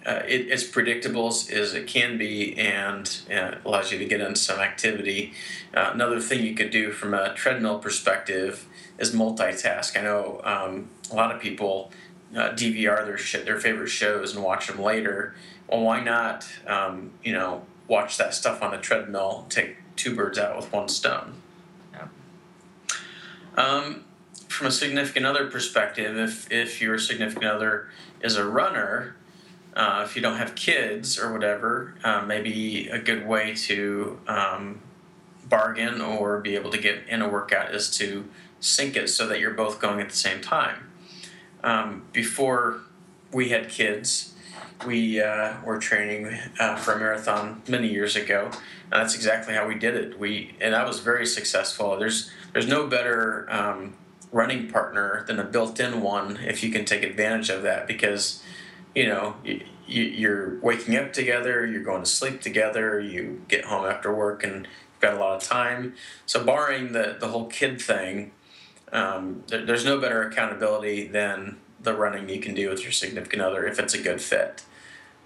uh, 0.07 0.23
it, 0.27 0.49
it's 0.49 0.65
predictable 0.65 1.29
as, 1.29 1.51
as 1.51 1.75
it 1.75 1.87
can 1.87 2.17
be 2.17 2.57
and 2.59 3.21
uh, 3.33 3.57
allows 3.65 3.93
you 3.93 3.99
to 3.99 4.05
get 4.05 4.21
into 4.21 4.39
some 4.39 4.59
activity. 4.59 5.33
Uh, 5.75 5.91
another 5.93 6.21
thing 6.21 6.43
you 6.43 6.55
could 6.55 6.71
do 6.71 6.91
from 6.91 7.13
a 7.13 7.35
treadmill 7.35 7.79
perspective 7.79 8.67
is 8.99 9.15
multitask. 9.15 9.99
I 9.99 10.03
know 10.03 10.41
um, 10.45 10.89
a 11.11 11.15
lot 11.15 11.35
of 11.35 11.41
people 11.41 11.93
uh, 12.35 12.51
DVR 12.51 13.05
their 13.05 13.19
sh- 13.19 13.45
their 13.45 13.59
favorite 13.59 13.89
shows 13.89 14.35
and 14.35 14.45
watch 14.45 14.69
them 14.69 14.81
later. 14.81 15.35
Well, 15.69 15.83
why 15.83 16.03
not? 16.03 16.47
Um, 16.67 17.13
you 17.23 17.33
know, 17.33 17.65
watch 17.89 18.17
that 18.19 18.35
stuff 18.35 18.63
on 18.63 18.71
the 18.71 18.79
treadmill. 18.79 19.47
Take 19.49 19.77
two 19.97 20.15
birds 20.15 20.39
out 20.39 20.57
with 20.57 20.73
one 20.73 20.89
stone. 20.89 21.35
Yeah. 21.93 22.09
Um, 23.57 24.05
from 24.49 24.69
a 24.69 24.71
significant 24.71 25.27
other 25.27 25.47
perspective, 25.49 26.17
if 26.17 26.51
if 26.51 26.81
your 26.81 26.99
significant 26.99 27.47
other 27.47 27.89
is 28.23 28.37
a 28.37 28.47
runner, 28.47 29.17
uh, 29.75 30.03
if 30.05 30.17
you 30.17 30.23
don't 30.23 30.37
have 30.37 30.55
kids 30.55 31.19
or 31.19 31.33
whatever, 31.33 31.95
uh, 32.03 32.23
maybe 32.23 32.89
a 32.89 32.99
good 32.99 33.27
way 33.27 33.55
to 33.55 34.19
um, 34.27 34.81
bargain 35.49 36.01
or 36.01 36.41
be 36.41 36.55
able 36.57 36.71
to 36.71 36.79
get 36.79 37.07
in 37.09 37.23
a 37.23 37.29
workout 37.29 37.75
is 37.75 37.91
to 37.99 38.29
sync 38.61 38.97
it 38.97 39.09
so 39.09 39.27
that 39.27 39.41
you're 39.41 39.55
both 39.55 39.81
going 39.81 40.01
at 40.01 40.09
the 40.09 40.17
same 40.17 40.41
time. 40.41 40.91
Um, 41.63 42.05
before 42.13 42.81
we 43.33 43.51
had 43.51 43.69
kids, 43.69 44.35
we 44.87 45.21
uh, 45.21 45.55
were 45.65 45.79
training 45.79 46.37
uh, 46.59 46.77
for 46.77 46.93
a 46.93 46.99
marathon 46.99 47.63
many 47.69 47.89
years 47.89 48.17
ago, 48.17 48.47
and 48.91 49.03
that's 49.03 49.15
exactly 49.15 49.55
how 49.55 49.69
we 49.69 49.75
did 49.75 49.95
it. 49.95 50.19
We 50.19 50.57
and 50.61 50.75
I 50.75 50.87
was 50.87 51.01
very 51.01 51.27
successful. 51.27 51.99
There's 51.99 52.31
there's 52.53 52.67
no 52.67 52.87
better 52.87 53.47
um, 53.51 53.95
running 54.33 54.69
partner 54.69 55.25
than 55.27 55.39
a 55.39 55.45
built-in 55.45 56.01
one 56.01 56.39
if 56.39 56.63
you 56.63 56.71
can 56.71 56.85
take 56.85 57.03
advantage 57.03 57.51
of 57.51 57.63
that 57.63 57.87
because 57.87 58.43
you 58.95 59.07
know 59.07 59.37
you, 59.45 59.63
you're 59.87 60.59
waking 60.61 60.97
up 60.97 61.13
together 61.13 61.67
you're 61.67 61.83
going 61.83 62.03
to 62.03 62.09
sleep 62.09 62.41
together 62.41 63.01
you 63.01 63.43
get 63.49 63.65
home 63.65 63.87
after 63.87 64.15
work 64.15 64.45
and 64.45 64.67
you've 64.67 65.01
got 65.01 65.15
a 65.15 65.19
lot 65.19 65.43
of 65.43 65.43
time. 65.43 65.95
So 66.27 66.45
barring 66.45 66.93
the, 66.93 67.17
the 67.19 67.29
whole 67.29 67.47
kid 67.47 67.81
thing 67.81 68.33
um, 68.93 69.45
there, 69.49 69.65
there's 69.65 69.85
no 69.85 70.01
better 70.01 70.23
accountability 70.23 71.07
than 71.07 71.59
the 71.81 71.95
running 71.95 72.29
you 72.29 72.41
can 72.41 72.55
do 72.55 72.69
with 72.69 72.83
your 72.83 72.93
significant 72.93 73.41
other 73.43 73.67
if 73.67 73.79
it's 73.79 73.95
a 73.95 74.03
good 74.03 74.21
fit. 74.21 74.65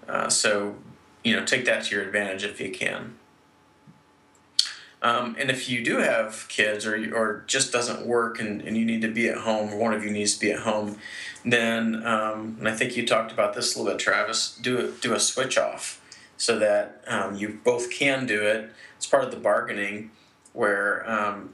Uh, 0.07 0.29
so 0.29 0.75
you 1.23 1.35
know 1.35 1.43
take 1.43 1.65
that 1.65 1.85
to 1.85 1.95
your 1.95 2.03
advantage 2.03 2.43
if 2.43 2.59
you 2.61 2.71
can 2.71 3.15
um, 5.05 5.35
and 5.37 5.51
if 5.51 5.69
you 5.69 5.83
do 5.83 5.97
have 5.97 6.47
kids 6.47 6.83
or, 6.83 6.95
or 7.15 7.43
just 7.45 7.71
doesn't 7.71 8.07
work 8.07 8.39
and, 8.39 8.59
and 8.63 8.75
you 8.75 8.83
need 8.83 9.01
to 9.01 9.07
be 9.07 9.29
at 9.29 9.37
home, 9.37 9.71
or 9.71 9.77
one 9.77 9.93
of 9.93 10.03
you 10.03 10.09
needs 10.09 10.33
to 10.33 10.39
be 10.39 10.51
at 10.51 10.61
home, 10.61 10.97
then, 11.45 12.03
um, 12.03 12.55
and 12.57 12.67
I 12.67 12.71
think 12.71 12.97
you 12.97 13.05
talked 13.05 13.31
about 13.31 13.53
this 13.53 13.75
a 13.75 13.77
little 13.77 13.93
bit, 13.93 13.99
Travis, 13.99 14.57
do 14.59 14.79
a, 14.79 14.87
do 14.87 15.13
a 15.13 15.19
switch 15.19 15.59
off 15.59 16.01
so 16.37 16.57
that 16.57 17.03
um, 17.05 17.35
you 17.35 17.59
both 17.63 17.91
can 17.91 18.25
do 18.25 18.41
it. 18.41 18.71
It's 18.97 19.05
part 19.05 19.23
of 19.23 19.29
the 19.29 19.37
bargaining 19.37 20.09
where, 20.53 21.07
um, 21.07 21.53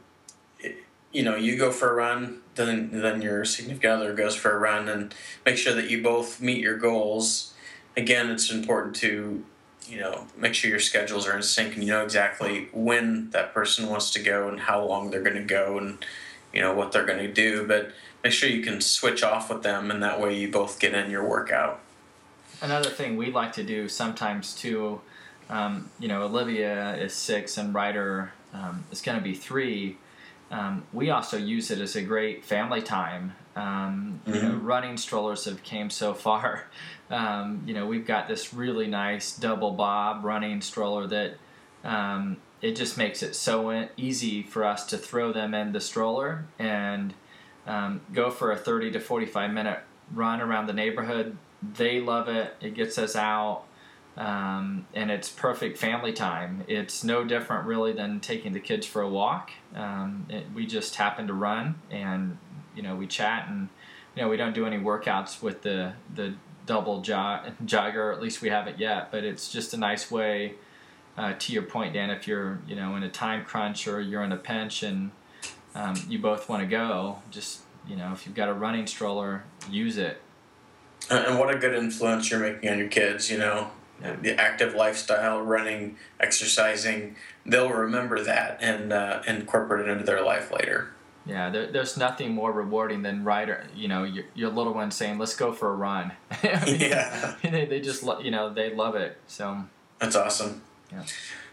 it, 0.57 0.77
you 1.11 1.21
know, 1.21 1.35
you 1.35 1.57
go 1.57 1.71
for 1.71 1.91
a 1.91 1.93
run, 1.93 2.39
then, 2.55 2.89
then 3.01 3.21
your 3.21 3.43
significant 3.43 3.91
other 3.91 4.13
goes 4.13 4.33
for 4.33 4.55
a 4.55 4.59
run 4.59 4.87
and 4.87 5.13
make 5.45 5.57
sure 5.57 5.73
that 5.73 5.89
you 5.89 6.01
both 6.01 6.39
meet 6.39 6.61
your 6.61 6.77
goals. 6.77 7.53
Again, 7.97 8.29
it's 8.29 8.49
important 8.49 8.95
to 8.97 9.43
you 9.91 9.99
know 9.99 10.25
make 10.37 10.53
sure 10.53 10.69
your 10.69 10.79
schedules 10.79 11.27
are 11.27 11.35
in 11.35 11.43
sync 11.43 11.73
and 11.73 11.83
you 11.83 11.89
know 11.89 12.03
exactly 12.03 12.69
when 12.71 13.29
that 13.31 13.53
person 13.53 13.89
wants 13.89 14.09
to 14.11 14.19
go 14.19 14.47
and 14.47 14.61
how 14.61 14.81
long 14.83 15.11
they're 15.11 15.21
going 15.21 15.35
to 15.35 15.43
go 15.43 15.77
and 15.77 16.03
you 16.53 16.61
know 16.61 16.73
what 16.73 16.93
they're 16.93 17.05
going 17.05 17.19
to 17.19 17.31
do. 17.31 17.67
But 17.67 17.91
make 18.23 18.31
sure 18.31 18.49
you 18.49 18.63
can 18.63 18.79
switch 18.79 19.21
off 19.21 19.49
with 19.49 19.63
them 19.63 19.91
and 19.91 20.01
that 20.01 20.21
way 20.21 20.37
you 20.37 20.49
both 20.49 20.79
get 20.79 20.93
in 20.93 21.11
your 21.11 21.27
workout. 21.27 21.81
Another 22.61 22.89
thing 22.89 23.17
we 23.17 23.31
like 23.31 23.51
to 23.53 23.63
do 23.63 23.89
sometimes 23.89 24.55
too 24.55 25.01
um, 25.49 25.89
you 25.99 26.07
know 26.07 26.23
olivia 26.23 26.95
is 26.95 27.13
six 27.13 27.57
and 27.57 27.73
ryder 27.73 28.31
um, 28.53 28.85
is 28.91 29.01
going 29.01 29.17
to 29.17 29.23
be 29.23 29.35
three. 29.35 29.97
Um, 30.51 30.83
we 30.93 31.09
also 31.09 31.37
use 31.37 31.69
it 31.69 31.79
as 31.79 31.95
a 31.95 32.01
great 32.01 32.45
family 32.45 32.81
time 32.81 33.33
um, 33.55 34.21
mm-hmm. 34.25 34.33
You 34.33 34.41
know, 34.41 34.49
mm-hmm. 34.55 34.65
running 34.65 34.97
strollers 34.97 35.45
have 35.45 35.63
came 35.63 35.89
so 35.89 36.13
far. 36.13 36.65
Um, 37.11 37.63
you 37.65 37.73
know, 37.73 37.87
we've 37.87 38.07
got 38.07 38.29
this 38.29 38.53
really 38.53 38.87
nice 38.87 39.35
double 39.35 39.71
bob 39.71 40.23
running 40.23 40.61
stroller 40.61 41.07
that 41.07 41.35
um, 41.83 42.37
it 42.61 42.77
just 42.77 42.97
makes 42.97 43.21
it 43.21 43.35
so 43.35 43.89
easy 43.97 44.43
for 44.43 44.63
us 44.63 44.85
to 44.85 44.97
throw 44.97 45.33
them 45.33 45.53
in 45.53 45.73
the 45.73 45.81
stroller 45.81 46.45
and 46.57 47.13
um, 47.67 47.99
go 48.13 48.29
for 48.29 48.53
a 48.53 48.55
30 48.55 48.91
to 48.91 49.01
45 49.01 49.51
minute 49.51 49.79
run 50.13 50.39
around 50.39 50.67
the 50.67 50.73
neighborhood. 50.73 51.37
They 51.61 51.99
love 51.99 52.29
it. 52.29 52.55
It 52.61 52.75
gets 52.75 52.97
us 52.97 53.17
out. 53.17 53.63
Um, 54.17 54.85
and 54.93 55.09
it's 55.09 55.29
perfect 55.29 55.77
family 55.77 56.11
time. 56.11 56.63
It's 56.67 57.03
no 57.03 57.23
different 57.23 57.65
really 57.65 57.93
than 57.93 58.19
taking 58.19 58.51
the 58.51 58.59
kids 58.59 58.85
for 58.85 59.01
a 59.01 59.09
walk. 59.09 59.51
Um, 59.73 60.25
it, 60.29 60.45
we 60.53 60.65
just 60.65 60.95
happen 60.95 61.27
to 61.27 61.33
run, 61.33 61.75
and 61.89 62.37
you 62.81 62.87
know 62.87 62.95
we 62.95 63.05
chat 63.05 63.47
and 63.47 63.69
you 64.15 64.21
know 64.21 64.27
we 64.27 64.37
don't 64.37 64.53
do 64.53 64.65
any 64.65 64.77
workouts 64.77 65.41
with 65.41 65.61
the 65.61 65.93
the 66.15 66.33
double 66.65 67.01
jog 67.01 67.51
jogger 67.63 68.13
at 68.13 68.21
least 68.21 68.41
we 68.41 68.49
haven't 68.49 68.79
yet 68.79 69.11
but 69.11 69.23
it's 69.23 69.51
just 69.51 69.73
a 69.73 69.77
nice 69.77 70.09
way 70.09 70.55
uh, 71.17 71.33
to 71.37 71.53
your 71.53 71.63
point 71.63 71.93
Dan 71.93 72.09
if 72.09 72.27
you're 72.27 72.59
you 72.67 72.75
know 72.75 72.95
in 72.95 73.03
a 73.03 73.09
time 73.09 73.45
crunch 73.45 73.87
or 73.87 74.01
you're 74.01 74.23
in 74.23 74.31
a 74.31 74.37
pinch 74.37 74.81
and 74.81 75.11
um, 75.75 75.95
you 76.09 76.19
both 76.19 76.49
want 76.49 76.61
to 76.61 76.67
go 76.67 77.19
just 77.29 77.61
you 77.87 77.95
know 77.95 78.11
if 78.13 78.25
you've 78.25 78.35
got 78.35 78.49
a 78.49 78.53
running 78.53 78.87
stroller 78.87 79.43
use 79.69 79.97
it. 79.97 80.21
And 81.09 81.39
what 81.39 81.53
a 81.53 81.57
good 81.57 81.73
influence 81.73 82.29
you're 82.29 82.39
making 82.39 82.69
on 82.69 82.79
your 82.79 82.87
kids 82.87 83.29
you 83.29 83.37
know? 83.37 83.71
Yeah. 84.01 84.15
the 84.15 84.39
active 84.41 84.73
lifestyle 84.73 85.41
running 85.41 85.97
exercising 86.19 87.15
they'll 87.45 87.69
remember 87.69 88.23
that 88.23 88.57
and 88.59 88.91
uh, 88.91 89.21
incorporate 89.27 89.87
it 89.87 89.91
into 89.91 90.03
their 90.03 90.23
life 90.23 90.51
later 90.51 90.93
yeah, 91.25 91.49
there, 91.49 91.67
there's 91.67 91.97
nothing 91.97 92.33
more 92.33 92.51
rewarding 92.51 93.03
than 93.03 93.23
Ryder, 93.23 93.67
you 93.75 93.87
know, 93.87 94.03
your, 94.03 94.25
your 94.33 94.49
little 94.49 94.73
one 94.73 94.89
saying, 94.91 95.19
"Let's 95.19 95.35
go 95.35 95.51
for 95.51 95.69
a 95.69 95.75
run." 95.75 96.13
I 96.43 96.65
mean, 96.65 96.81
yeah, 96.81 97.35
they, 97.43 97.65
they 97.65 97.79
just 97.79 98.03
lo- 98.03 98.19
you 98.19 98.31
know 98.31 98.51
they 98.51 98.73
love 98.73 98.95
it. 98.95 99.17
So 99.27 99.63
that's 99.99 100.15
awesome. 100.15 100.61
Yeah. 100.91 101.03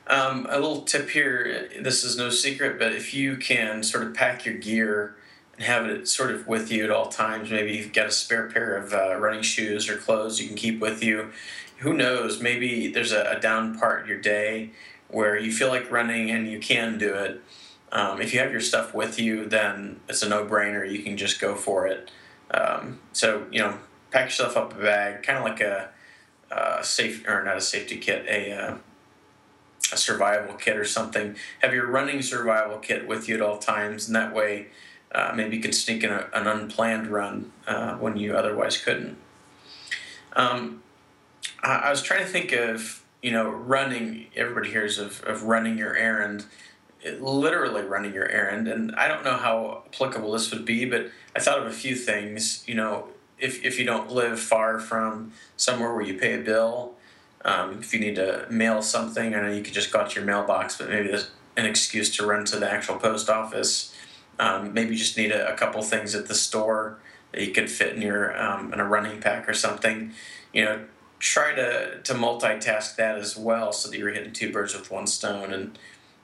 Um, 0.06 0.46
a 0.48 0.54
little 0.54 0.82
tip 0.82 1.10
here. 1.10 1.68
This 1.80 2.02
is 2.02 2.16
no 2.16 2.30
secret, 2.30 2.78
but 2.78 2.92
if 2.92 3.12
you 3.12 3.36
can 3.36 3.82
sort 3.82 4.04
of 4.04 4.14
pack 4.14 4.46
your 4.46 4.56
gear 4.56 5.16
and 5.54 5.64
have 5.64 5.84
it 5.84 6.08
sort 6.08 6.30
of 6.30 6.46
with 6.46 6.72
you 6.72 6.84
at 6.84 6.90
all 6.90 7.08
times, 7.08 7.50
maybe 7.50 7.72
you've 7.72 7.92
got 7.92 8.06
a 8.06 8.10
spare 8.10 8.48
pair 8.48 8.74
of 8.74 8.94
uh, 8.94 9.16
running 9.16 9.42
shoes 9.42 9.86
or 9.88 9.98
clothes 9.98 10.40
you 10.40 10.46
can 10.46 10.56
keep 10.56 10.80
with 10.80 11.02
you. 11.02 11.30
Who 11.78 11.92
knows? 11.92 12.40
Maybe 12.40 12.90
there's 12.90 13.12
a, 13.12 13.36
a 13.36 13.38
down 13.38 13.78
part 13.78 14.02
of 14.02 14.08
your 14.08 14.18
day 14.18 14.70
where 15.08 15.38
you 15.38 15.52
feel 15.52 15.68
like 15.68 15.90
running 15.90 16.30
and 16.30 16.50
you 16.50 16.58
can 16.58 16.96
do 16.96 17.14
it 17.14 17.42
um, 17.92 18.20
if 18.20 18.34
you 18.34 18.40
have 18.40 18.52
your 18.52 18.60
stuff 18.60 18.94
with 18.94 19.18
you, 19.18 19.46
then 19.46 20.00
it's 20.08 20.22
a 20.22 20.28
no-brainer. 20.28 20.90
You 20.90 21.02
can 21.02 21.16
just 21.16 21.40
go 21.40 21.54
for 21.54 21.86
it. 21.86 22.10
Um, 22.50 23.00
so 23.12 23.46
you 23.50 23.60
know, 23.60 23.78
pack 24.10 24.26
yourself 24.26 24.56
up 24.56 24.72
a 24.78 24.82
bag, 24.82 25.22
kind 25.22 25.38
of 25.38 25.44
like 25.44 25.60
a, 25.60 25.90
a, 26.50 26.84
safe 26.84 27.26
or 27.26 27.42
not 27.44 27.56
a 27.56 27.60
safety 27.60 27.98
kit, 27.98 28.26
a 28.28 28.52
uh, 28.52 28.74
a 29.92 29.96
survival 29.96 30.54
kit 30.54 30.76
or 30.76 30.84
something. 30.84 31.36
Have 31.60 31.72
your 31.72 31.86
running 31.86 32.22
survival 32.22 32.78
kit 32.78 33.06
with 33.06 33.28
you 33.28 33.36
at 33.36 33.42
all 33.42 33.58
times, 33.58 34.06
and 34.06 34.16
that 34.16 34.34
way, 34.34 34.68
uh, 35.12 35.32
maybe 35.34 35.56
you 35.56 35.62
can 35.62 35.72
sneak 35.72 36.04
in 36.04 36.10
a, 36.10 36.28
an 36.34 36.46
unplanned 36.46 37.08
run 37.08 37.52
uh, 37.66 37.94
when 37.96 38.16
you 38.16 38.36
otherwise 38.36 38.76
couldn't. 38.76 39.16
Um, 40.34 40.82
I, 41.62 41.76
I 41.76 41.90
was 41.90 42.02
trying 42.02 42.20
to 42.20 42.30
think 42.30 42.52
of 42.52 43.02
you 43.22 43.30
know 43.30 43.48
running. 43.48 44.26
Everybody 44.36 44.70
hears 44.70 44.98
of, 44.98 45.22
of 45.24 45.44
running 45.44 45.78
your 45.78 45.96
errand 45.96 46.44
literally 47.20 47.82
running 47.82 48.12
your 48.12 48.28
errand. 48.28 48.68
And 48.68 48.94
I 48.96 49.08
don't 49.08 49.24
know 49.24 49.36
how 49.36 49.84
applicable 49.86 50.32
this 50.32 50.50
would 50.52 50.64
be, 50.64 50.84
but 50.84 51.10
I 51.36 51.40
thought 51.40 51.58
of 51.58 51.66
a 51.66 51.72
few 51.72 51.94
things. 51.94 52.64
You 52.66 52.74
know, 52.74 53.08
if, 53.38 53.64
if 53.64 53.78
you 53.78 53.84
don't 53.84 54.10
live 54.10 54.40
far 54.40 54.78
from 54.80 55.32
somewhere 55.56 55.94
where 55.94 56.04
you 56.04 56.14
pay 56.14 56.34
a 56.34 56.42
bill, 56.42 56.94
um, 57.44 57.78
if 57.78 57.94
you 57.94 58.00
need 58.00 58.16
to 58.16 58.46
mail 58.50 58.82
something, 58.82 59.34
I 59.34 59.42
know 59.42 59.50
you 59.50 59.62
could 59.62 59.74
just 59.74 59.92
go 59.92 60.00
out 60.00 60.10
to 60.10 60.16
your 60.16 60.24
mailbox, 60.24 60.76
but 60.76 60.88
maybe 60.88 61.08
there's 61.08 61.30
an 61.56 61.66
excuse 61.66 62.14
to 62.16 62.26
run 62.26 62.44
to 62.46 62.58
the 62.58 62.70
actual 62.70 62.96
post 62.96 63.30
office. 63.30 63.94
Um, 64.38 64.72
maybe 64.72 64.90
you 64.90 64.98
just 64.98 65.16
need 65.16 65.32
a, 65.32 65.52
a, 65.52 65.56
couple 65.56 65.82
things 65.82 66.14
at 66.14 66.26
the 66.26 66.34
store 66.34 66.98
that 67.32 67.44
you 67.44 67.52
could 67.52 67.68
fit 67.68 67.94
in 67.94 68.02
your 68.02 68.40
um, 68.40 68.72
in 68.72 68.78
a 68.78 68.84
running 68.84 69.20
pack 69.20 69.48
or 69.48 69.54
something. 69.54 70.12
You 70.52 70.64
know, 70.64 70.84
try 71.18 71.54
to 71.54 72.00
to 72.02 72.14
multitask 72.14 72.94
that 72.96 73.18
as 73.18 73.36
well, 73.36 73.72
so 73.72 73.90
that 73.90 73.98
you're 73.98 74.12
hitting 74.12 74.32
two 74.32 74.52
birds 74.52 74.74
with 74.74 74.90
one 74.90 75.08
stone 75.08 75.52
and 75.52 75.78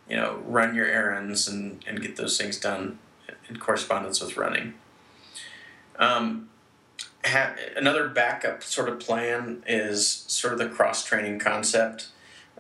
you 0.09 0.17
know, 0.17 0.43
run 0.47 0.75
your 0.75 0.87
errands 0.87 1.49
and, 1.49 1.85
and 1.87 2.01
get 2.01 2.17
those 2.17 2.39
things 2.39 2.59
done 2.59 2.99
in 3.49 3.59
correspondence 3.59 4.21
with 4.21 4.37
running. 4.37 4.75
Um, 5.99 6.49
ha- 7.25 7.55
another 7.77 8.09
backup 8.09 8.63
sort 8.63 8.89
of 8.89 9.01
plan 9.01 9.63
is 9.67 10.07
sort 10.07 10.53
of 10.53 10.59
the 10.59 10.69
cross 10.69 11.05
training 11.05 11.39
concept. 11.39 12.09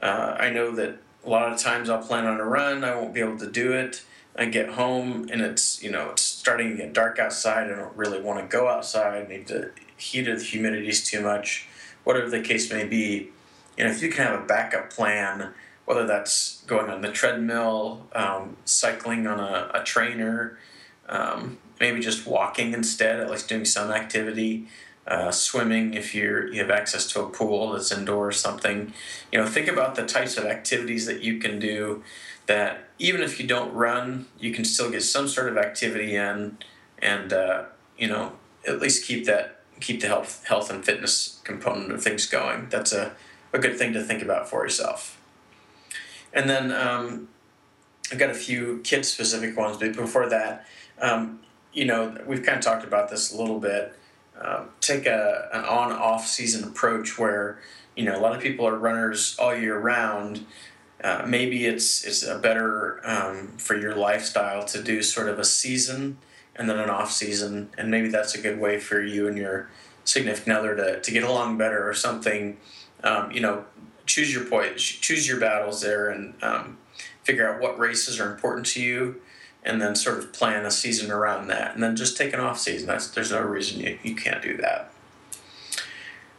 Uh, 0.01 0.37
I 0.39 0.51
know 0.51 0.71
that 0.73 0.99
a 1.25 1.29
lot 1.29 1.53
of 1.53 1.59
times 1.59 1.89
I'll 1.89 2.03
plan 2.03 2.27
on 2.27 2.41
a 2.41 2.45
run, 2.45 2.85
I 2.85 2.95
won't 2.95 3.15
be 3.15 3.21
able 3.21 3.39
to 3.39 3.51
do 3.51 3.73
it. 3.73 4.05
I 4.37 4.47
get 4.47 4.71
home 4.71 5.29
and 5.31 5.41
it's 5.41 5.81
you 5.83 5.93
know 5.93 6.11
it's 6.11 6.23
starting 6.23 6.71
to 6.71 6.77
get 6.77 6.93
dark 6.93 7.19
outside. 7.21 7.71
I 7.71 7.77
don't 7.77 7.97
really 7.97 8.21
want 8.21 8.41
to 8.41 8.57
go 8.57 8.69
outside. 8.69 9.29
Maybe 9.29 9.45
the 9.45 9.71
heat 9.97 10.29
or 10.29 10.37
the 10.37 10.45
humidity 10.45 10.89
is 10.89 11.05
too 11.05 11.21
much. 11.21 11.69
whatever 12.03 12.29
the 12.29 12.41
case 12.41 12.71
may 12.73 12.85
be. 12.85 13.31
You 13.79 13.85
know, 13.85 13.91
if 13.91 14.03
you 14.03 14.11
can 14.11 14.27
have 14.27 14.41
a 14.41 14.45
backup 14.45 14.91
plan, 14.91 15.55
whether 15.85 16.07
that's 16.07 16.63
going 16.67 16.91
on 16.91 17.03
the 17.03 17.13
treadmill, 17.13 18.07
um, 18.15 18.57
cycling 18.65 19.27
on 19.27 19.39
a, 19.39 19.71
a 19.75 19.85
trainer, 19.85 20.59
um, 21.09 21.59
maybe 21.81 22.01
just 22.01 22.27
walking 22.27 22.73
instead, 22.73 23.21
at 23.21 23.31
least 23.31 23.49
doing 23.49 23.65
some 23.65 23.91
activity. 23.91 24.69
Uh, 25.07 25.31
swimming 25.31 25.93
if 25.93 26.15
you're 26.15 26.51
you 26.51 26.59
have 26.63 26.71
access 26.71 27.07
to 27.07 27.21
a 27.21 27.29
pool 27.29 27.73
that's 27.73 27.93
indoor 27.93 28.29
or 28.29 28.33
something 28.33 28.91
you 29.31 29.39
know 29.39 29.45
think 29.45 29.69
about 29.69 29.97
the 29.97 30.07
types 30.07 30.39
of 30.39 30.47
activities 30.47 31.05
that 31.05 31.21
you 31.21 31.39
can 31.39 31.59
do 31.59 32.03
that 32.47 32.89
even 32.99 33.21
if 33.21 33.39
you 33.39 33.47
don't 33.47 33.71
run 33.75 34.25
you 34.41 34.51
can 34.51 34.65
still 34.65 34.91
get 34.91 35.03
some 35.03 35.29
sort 35.29 35.51
of 35.51 35.59
activity 35.59 36.17
in 36.17 36.57
and 37.01 37.35
uh, 37.35 37.65
you 37.99 38.09
know 38.09 38.33
at 38.67 38.81
least 38.81 39.07
keep 39.07 39.27
that 39.27 39.61
keep 39.79 40.01
the 40.01 40.07
health 40.07 40.43
health 40.47 40.71
and 40.71 40.87
fitness 40.87 41.39
component 41.45 41.93
of 41.93 42.03
things 42.03 42.25
going 42.25 42.67
that's 42.71 42.95
a, 42.95 43.13
a 43.53 43.59
good 43.59 43.77
thing 43.77 43.93
to 43.93 44.03
think 44.03 44.23
about 44.23 44.49
for 44.49 44.65
yourself 44.65 45.14
and 46.35 46.51
then 46.51 46.71
um, 46.71 47.29
i've 48.13 48.19
got 48.19 48.29
a 48.29 48.35
few 48.35 48.81
kid 48.85 49.07
specific 49.07 49.57
ones 49.57 49.79
but 49.79 49.95
before 49.95 50.29
that 50.29 50.67
um, 51.01 51.41
you 51.73 51.87
know 51.87 52.15
we've 52.27 52.43
kind 52.43 52.59
of 52.59 52.65
talked 52.65 52.85
about 52.85 53.09
this 53.09 53.33
a 53.33 53.37
little 53.37 53.59
bit 53.59 53.95
um, 54.41 54.71
take 54.81 55.07
a 55.07 55.49
an 55.53 55.65
on 55.65 55.93
off 55.93 56.27
season 56.27 56.65
approach 56.65 57.19
where 57.19 57.59
you 57.97 58.05
know 58.05 58.19
a 58.19 58.21
lot 58.21 58.35
of 58.35 58.43
people 58.43 58.67
are 58.67 58.77
runners 58.77 59.37
all 59.39 59.55
year 59.55 59.79
round. 59.79 60.45
Uh, 61.03 61.25
maybe 61.27 61.67
it's 61.67 62.05
it's 62.05 62.23
a 62.23 62.39
better 62.39 63.01
um, 63.05 63.49
for 63.59 63.77
your 63.77 63.95
lifestyle 63.95 64.65
to 64.65 64.83
do 64.83 65.03
sort 65.03 65.29
of 65.29 65.39
a 65.39 65.45
season 65.45 66.19
and 66.57 66.69
then 66.69 66.79
an 66.79 66.91
off 66.91 67.13
season, 67.13 67.71
and 67.79 67.91
maybe 67.91 68.09
that's 68.09 68.35
a 68.35 68.41
good 68.41 68.59
way 68.59 68.79
for 68.79 69.01
you 69.01 69.29
and 69.29 69.37
your 69.37 69.69
significant 70.05 70.57
other 70.57 70.75
to, 70.77 71.01
to 71.01 71.11
get 71.11 71.23
along 71.23 71.59
better 71.59 71.89
or 71.89 71.95
something. 71.95 72.57
Um, 73.03 73.31
you 73.33 73.41
know, 73.41 73.65
choose 74.07 74.33
your 74.33 74.45
point, 74.45 74.77
choose 74.77 75.27
your 75.27 75.41
battles 75.41 75.81
there, 75.81 76.09
and 76.11 76.35
um, 76.43 76.79
figure 77.23 77.53
out 77.53 77.61
what 77.61 77.79
races 77.79 78.21
are 78.21 78.33
important 78.33 78.67
to 78.67 78.83
you 78.83 79.21
and 79.65 79.81
then 79.81 79.95
sort 79.97 80.19
of 80.19 80.33
plan 80.33 80.67
a 80.67 80.71
season 80.71 81.11
around 81.11 81.49
that. 81.49 81.75
And 81.75 81.83
then 81.83 81.97
just 81.97 82.17
take 82.17 82.33
an 82.35 82.41
off 82.41 82.59
season. 82.59 82.87
That's 82.87 83.09
there's 83.09 83.33
no 83.33 83.41
reason 83.41 83.81
you, 83.81 83.99
you 84.03 84.15
can't 84.15 84.43
do 84.43 84.57
that. 84.59 84.93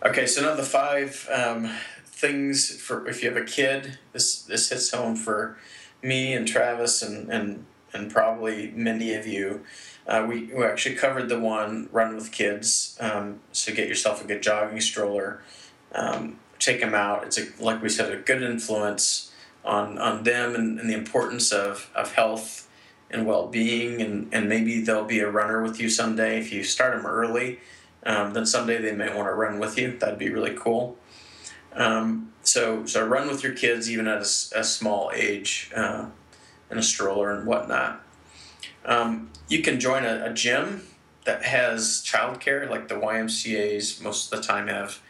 Okay 0.05 0.27
so 0.27 0.43
now 0.43 0.55
the 0.55 0.63
five 0.63 1.27
um, 1.33 1.71
things 2.05 2.79
for 2.79 3.07
if 3.07 3.23
you 3.23 3.29
have 3.29 3.41
a 3.41 3.45
kid 3.45 3.97
this 4.13 4.41
this 4.43 4.69
hits 4.69 4.91
home 4.91 5.15
for 5.15 5.57
me 6.03 6.33
and 6.33 6.47
travis 6.47 7.01
and 7.01 7.29
and 7.31 7.65
and 7.93 8.11
probably 8.11 8.71
many 8.75 9.13
of 9.13 9.25
you. 9.25 9.63
Uh, 10.07 10.23
we, 10.29 10.53
we 10.53 10.63
actually 10.63 10.93
covered 10.93 11.29
the 11.29 11.39
one 11.39 11.89
run 11.91 12.13
with 12.13 12.31
kids 12.31 12.95
um, 13.01 13.39
so 13.51 13.73
get 13.73 13.87
yourself 13.87 14.23
a 14.23 14.27
good 14.27 14.43
jogging 14.43 14.79
stroller 14.79 15.41
um, 15.95 16.37
take 16.59 16.79
them 16.79 16.93
out. 16.93 17.23
It's 17.23 17.37
a 17.37 17.47
like 17.59 17.81
we 17.81 17.89
said 17.89 18.11
a 18.11 18.17
good 18.17 18.41
influence 18.41 19.31
on 19.63 19.97
on 19.97 20.23
them 20.23 20.55
and, 20.55 20.79
and 20.79 20.89
the 20.89 20.95
importance 20.95 21.51
of 21.51 21.89
of 21.95 22.13
health 22.13 22.67
and 23.11 23.25
well-being. 23.25 24.01
And, 24.01 24.33
and 24.33 24.49
maybe 24.49 24.81
they'll 24.81 25.05
be 25.05 25.19
a 25.19 25.29
runner 25.29 25.61
with 25.61 25.79
you 25.79 25.89
someday. 25.89 26.39
If 26.39 26.51
you 26.51 26.63
start 26.63 26.95
them 26.95 27.05
early 27.05 27.59
um, 28.05 28.33
then 28.33 28.45
someday 28.45 28.81
they 28.81 28.93
may 28.93 29.13
want 29.13 29.27
to 29.27 29.33
run 29.33 29.59
with 29.59 29.77
you. 29.77 29.97
That'd 29.97 30.19
be 30.19 30.29
really 30.29 30.55
cool. 30.55 30.97
Um, 31.73 32.31
so 32.43 32.85
so 32.85 33.05
run 33.05 33.27
with 33.27 33.43
your 33.43 33.53
kids 33.53 33.89
even 33.89 34.07
at 34.07 34.19
a, 34.19 34.59
a 34.59 34.63
small 34.63 35.11
age 35.13 35.71
uh, 35.75 36.05
in 36.69 36.77
a 36.77 36.83
stroller 36.83 37.31
and 37.31 37.47
whatnot. 37.47 38.03
Um, 38.85 39.31
you 39.49 39.61
can 39.61 39.79
join 39.79 40.05
a, 40.05 40.25
a 40.25 40.33
gym 40.33 40.83
that 41.25 41.43
has 41.43 42.03
childcare 42.05 42.69
like 42.69 42.87
the 42.87 42.95
ymcas 42.95 44.01
most 44.01 44.31
of 44.31 44.39
the 44.39 44.45
time 44.45 44.67
have 44.67 45.01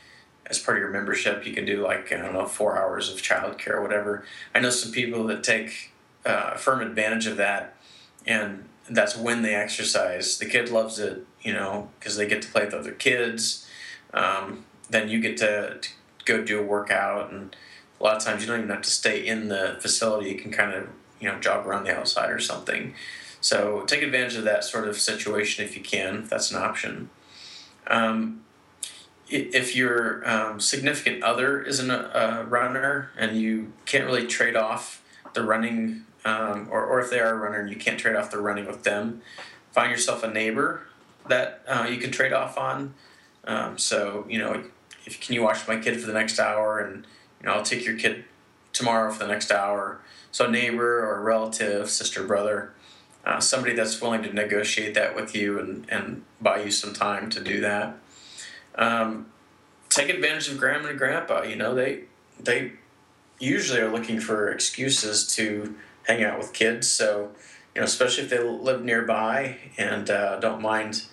as 0.47 0.59
part 0.59 0.77
of 0.77 0.81
your 0.81 0.91
membership 0.91 1.45
you 1.45 1.53
can 1.53 1.65
do 1.65 1.83
like 1.83 2.11
i 2.11 2.17
don't 2.17 2.33
know 2.33 2.45
four 2.45 2.77
hours 2.77 3.11
of 3.11 3.21
childcare 3.21 3.75
or 3.75 3.81
whatever 3.81 4.23
i 4.53 4.59
know 4.59 4.69
some 4.69 4.91
people 4.91 5.25
that 5.25 5.43
take 5.43 5.91
uh, 6.25 6.55
firm 6.55 6.81
advantage 6.81 7.27
of 7.27 7.37
that 7.37 7.75
and 8.25 8.65
that's 8.89 9.17
when 9.17 9.41
they 9.41 9.55
exercise. 9.55 10.37
The 10.37 10.45
kid 10.45 10.69
loves 10.69 10.99
it, 10.99 11.25
you 11.41 11.53
know, 11.53 11.89
because 11.99 12.17
they 12.17 12.27
get 12.27 12.41
to 12.43 12.47
play 12.49 12.65
with 12.65 12.73
other 12.73 12.91
kids. 12.91 13.67
Um, 14.13 14.65
then 14.89 15.09
you 15.09 15.19
get 15.19 15.37
to, 15.37 15.79
to, 15.79 15.89
go 16.25 16.43
do 16.43 16.59
a 16.59 16.63
workout, 16.63 17.31
and 17.31 17.55
a 17.99 18.03
lot 18.03 18.17
of 18.17 18.23
times 18.23 18.41
you 18.41 18.47
don't 18.47 18.57
even 18.57 18.69
have 18.69 18.81
to 18.81 18.89
stay 18.89 19.25
in 19.25 19.47
the 19.47 19.77
facility. 19.79 20.29
You 20.29 20.37
can 20.37 20.51
kind 20.51 20.73
of, 20.73 20.87
you 21.19 21.29
know, 21.29 21.39
jog 21.39 21.67
around 21.67 21.83
the 21.83 21.95
outside 21.95 22.31
or 22.31 22.39
something. 22.39 22.95
So 23.41 23.81
take 23.81 24.01
advantage 24.01 24.35
of 24.35 24.43
that 24.45 24.63
sort 24.63 24.87
of 24.87 24.97
situation 24.97 25.63
if 25.63 25.77
you 25.77 25.83
can, 25.83 26.25
that's 26.27 26.49
an 26.49 26.57
option. 26.57 27.09
Um, 27.87 28.41
if 29.27 29.75
your 29.75 30.27
um, 30.29 30.59
significant 30.59 31.23
other 31.23 31.61
isn't 31.61 31.89
a, 31.89 32.41
a 32.41 32.43
runner 32.45 33.11
and 33.17 33.39
you 33.39 33.73
can't 33.85 34.05
really 34.05 34.27
trade 34.27 34.55
off 34.55 35.03
the 35.33 35.43
running 35.43 36.05
um, 36.25 36.67
or, 36.71 36.83
or 36.83 36.99
if 36.99 37.09
they 37.09 37.19
are 37.19 37.33
a 37.33 37.37
runner 37.37 37.59
and 37.59 37.69
you 37.69 37.75
can't 37.75 37.99
trade 37.99 38.15
off 38.15 38.31
the 38.31 38.39
running 38.39 38.65
with 38.65 38.83
them, 38.83 39.21
find 39.71 39.91
yourself 39.91 40.23
a 40.23 40.31
neighbor 40.31 40.81
that 41.27 41.63
uh, 41.67 41.87
you 41.89 41.97
can 41.97 42.11
trade 42.11 42.33
off 42.33 42.57
on. 42.57 42.93
Um, 43.45 43.77
so 43.77 44.25
you 44.27 44.39
know, 44.39 44.63
if 45.05 45.19
can 45.19 45.35
you 45.35 45.43
watch 45.43 45.67
my 45.67 45.77
kid 45.77 45.99
for 45.99 46.07
the 46.07 46.13
next 46.13 46.39
hour, 46.39 46.79
and 46.79 47.05
you 47.39 47.45
know 47.45 47.53
I'll 47.53 47.63
take 47.63 47.85
your 47.85 47.97
kid 47.97 48.25
tomorrow 48.73 49.11
for 49.11 49.19
the 49.19 49.27
next 49.27 49.51
hour. 49.51 49.99
So 50.31 50.45
a 50.45 50.51
neighbor 50.51 50.99
or 50.99 51.17
a 51.17 51.21
relative, 51.21 51.89
sister, 51.89 52.23
brother, 52.23 52.73
uh, 53.23 53.39
somebody 53.39 53.73
that's 53.73 54.01
willing 54.01 54.23
to 54.23 54.33
negotiate 54.33 54.93
that 54.95 55.15
with 55.15 55.35
you 55.35 55.59
and, 55.59 55.85
and 55.89 56.23
buy 56.41 56.63
you 56.63 56.71
some 56.71 56.93
time 56.93 57.29
to 57.29 57.41
do 57.41 57.61
that. 57.61 57.97
Um, 58.77 59.27
take 59.89 60.09
advantage 60.09 60.49
of 60.49 60.57
grandma 60.57 60.89
and 60.89 60.97
grandpa. 60.97 61.43
You 61.43 61.55
know 61.55 61.73
they 61.73 62.03
they 62.39 62.73
usually 63.39 63.79
are 63.79 63.91
looking 63.91 64.19
for 64.19 64.49
excuses 64.49 65.27
to 65.35 65.75
hang 66.03 66.23
out 66.23 66.37
with 66.37 66.53
kids. 66.53 66.87
So, 66.87 67.31
you 67.73 67.81
know, 67.81 67.85
especially 67.85 68.23
if 68.23 68.29
they 68.29 68.39
live 68.39 68.83
nearby 68.83 69.57
and 69.77 70.09
uh, 70.09 70.39
don't 70.39 70.61
mind 70.61 71.03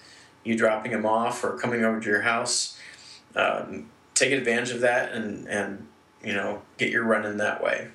you 0.44 0.57
dropping 0.57 0.92
them 0.92 1.07
off 1.07 1.42
or 1.44 1.57
coming 1.57 1.85
over 1.85 2.01
to 2.01 2.09
your 2.09 2.22
house, 2.22 2.79
um, 3.35 3.88
take 4.14 4.33
advantage 4.33 4.70
of 4.70 4.81
that 4.81 5.12
and 5.12 5.48
and 5.48 5.87
you 6.22 6.33
know 6.33 6.62
get 6.79 6.90
your 6.90 7.05
run 7.05 7.25
in 7.25 7.37
that 7.38 7.62
way. 7.62 7.88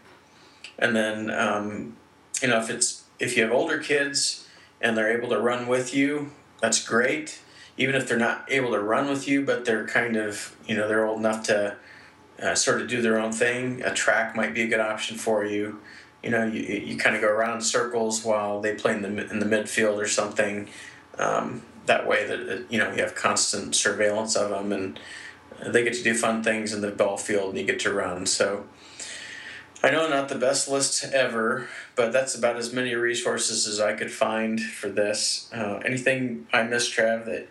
And 0.80 0.96
then 0.96 1.30
um, 1.30 1.98
you 2.42 2.48
know 2.48 2.60
if 2.60 2.70
it's 2.70 3.04
if 3.20 3.36
you 3.36 3.44
have 3.44 3.52
older 3.52 3.80
kids 3.80 4.48
and 4.82 4.98
they're 4.98 5.16
able 5.16 5.30
to 5.30 5.40
run 5.40 5.68
with 5.68 5.94
you, 5.94 6.32
that's 6.62 6.86
great. 6.86 7.40
Even 7.78 7.96
if 7.96 8.08
they're 8.08 8.18
not 8.18 8.46
able 8.50 8.72
to 8.72 8.80
run 8.80 9.10
with 9.10 9.28
you, 9.28 9.46
but 9.46 9.66
they're 9.66 9.86
kind 9.86 10.16
of 10.16 10.56
you 10.66 10.76
know 10.76 10.88
they're 10.88 11.06
old 11.06 11.20
enough 11.20 11.44
to 11.44 11.76
uh, 12.42 12.56
sort 12.56 12.82
of 12.82 12.88
do 12.88 13.02
their 13.02 13.20
own 13.20 13.32
thing. 13.32 13.82
A 13.84 13.94
track 13.94 14.36
might 14.36 14.54
be 14.54 14.64
a 14.64 14.68
good 14.68 14.80
option 14.80 15.18
for 15.18 15.46
you 15.46 15.80
you 16.24 16.32
know, 16.32 16.46
you, 16.46 16.62
you 16.62 16.98
kind 16.98 17.16
of 17.16 17.22
go 17.22 17.30
around 17.30 17.56
in 17.56 17.62
circles 17.62 18.24
while 18.24 18.60
they 18.60 18.76
play 18.76 18.94
in 18.94 19.02
the 19.02 19.30
in 19.30 19.40
the 19.40 19.46
midfield 19.46 19.98
or 19.98 20.08
something. 20.08 20.68
Um, 21.18 21.62
that 21.86 22.06
way 22.06 22.28
that 22.28 22.66
you 22.70 22.80
know 22.80 22.92
you 22.92 23.02
have 23.02 23.16
constant 23.16 23.76
surveillance 23.76 24.36
of 24.36 24.50
them 24.50 24.72
and 24.72 25.00
they 25.66 25.84
get 25.84 25.94
to 25.94 26.04
do 26.04 26.14
fun 26.14 26.44
things 26.44 26.74
in 26.74 26.82
the 26.82 26.92
ball 26.92 27.18
field 27.18 27.52
and 27.52 27.60
you 27.60 27.66
get 27.66 27.80
to 27.82 27.94
run. 27.94 28.26
So 28.26 28.66
I 29.82 29.92
know 29.92 30.10
not 30.10 30.28
the 30.28 30.36
best 30.36 30.68
list 30.68 31.06
ever, 31.14 31.68
but 31.96 32.12
that's 32.12 32.36
about 32.36 32.58
as 32.58 32.74
many 32.74 32.94
resources 32.94 33.68
as 33.68 33.80
I 33.80 33.94
could 33.94 34.12
find 34.12 34.60
for 34.60 34.90
this. 34.90 35.50
Uh, 35.54 35.80
anything 35.86 36.48
I 36.52 36.64
missed, 36.64 36.94
Trav, 36.94 37.26
that 37.26 37.48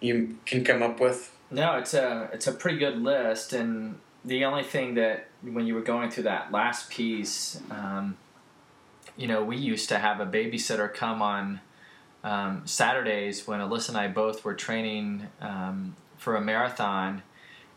you 0.00 0.38
can 0.46 0.64
come 0.64 0.82
up 0.82 1.00
with? 1.00 1.34
No, 1.50 1.76
it's 1.78 1.94
a 1.94 2.30
it's 2.32 2.46
a 2.46 2.52
pretty 2.52 2.78
good 2.78 3.00
list, 3.00 3.52
and 3.52 3.98
the 4.24 4.44
only 4.44 4.62
thing 4.62 4.94
that 4.94 5.28
when 5.42 5.66
you 5.66 5.74
were 5.74 5.82
going 5.82 6.10
through 6.10 6.24
that 6.24 6.52
last 6.52 6.90
piece, 6.90 7.60
um, 7.70 8.16
you 9.16 9.26
know, 9.26 9.42
we 9.42 9.56
used 9.56 9.88
to 9.88 9.98
have 9.98 10.20
a 10.20 10.26
babysitter 10.26 10.92
come 10.92 11.22
on 11.22 11.60
um, 12.24 12.62
Saturdays 12.66 13.46
when 13.46 13.60
Alyssa 13.60 13.90
and 13.90 13.98
I 13.98 14.08
both 14.08 14.44
were 14.44 14.54
training 14.54 15.28
um, 15.40 15.96
for 16.18 16.36
a 16.36 16.40
marathon, 16.40 17.22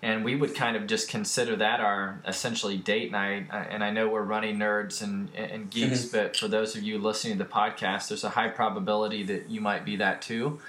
and 0.02 0.26
we 0.26 0.36
would 0.36 0.56
kind 0.56 0.76
of 0.76 0.88
just 0.88 1.10
consider 1.10 1.56
that 1.58 1.80
our 1.80 2.22
essentially 2.28 2.78
date 2.78 3.12
night. 3.12 3.48
And 3.52 3.84
I 3.84 3.92
know 3.92 4.10
we're 4.10 4.24
running 4.24 4.58
nerds 4.58 5.02
and, 5.02 5.34
and 5.36 5.70
geeks, 5.70 6.06
mm-hmm. 6.06 6.18
but 6.18 6.36
for 6.36 6.48
those 6.48 6.76
of 6.76 6.84
you 6.84 6.98
listening 6.98 7.38
to 7.38 7.44
the 7.44 7.50
podcast, 7.50 8.10
there's 8.10 8.24
a 8.24 8.30
high 8.30 8.50
probability 8.50 9.24
that 9.24 9.50
you 9.50 9.62
might 9.62 9.86
be 9.86 9.96
that 9.98 10.22
too. 10.22 10.60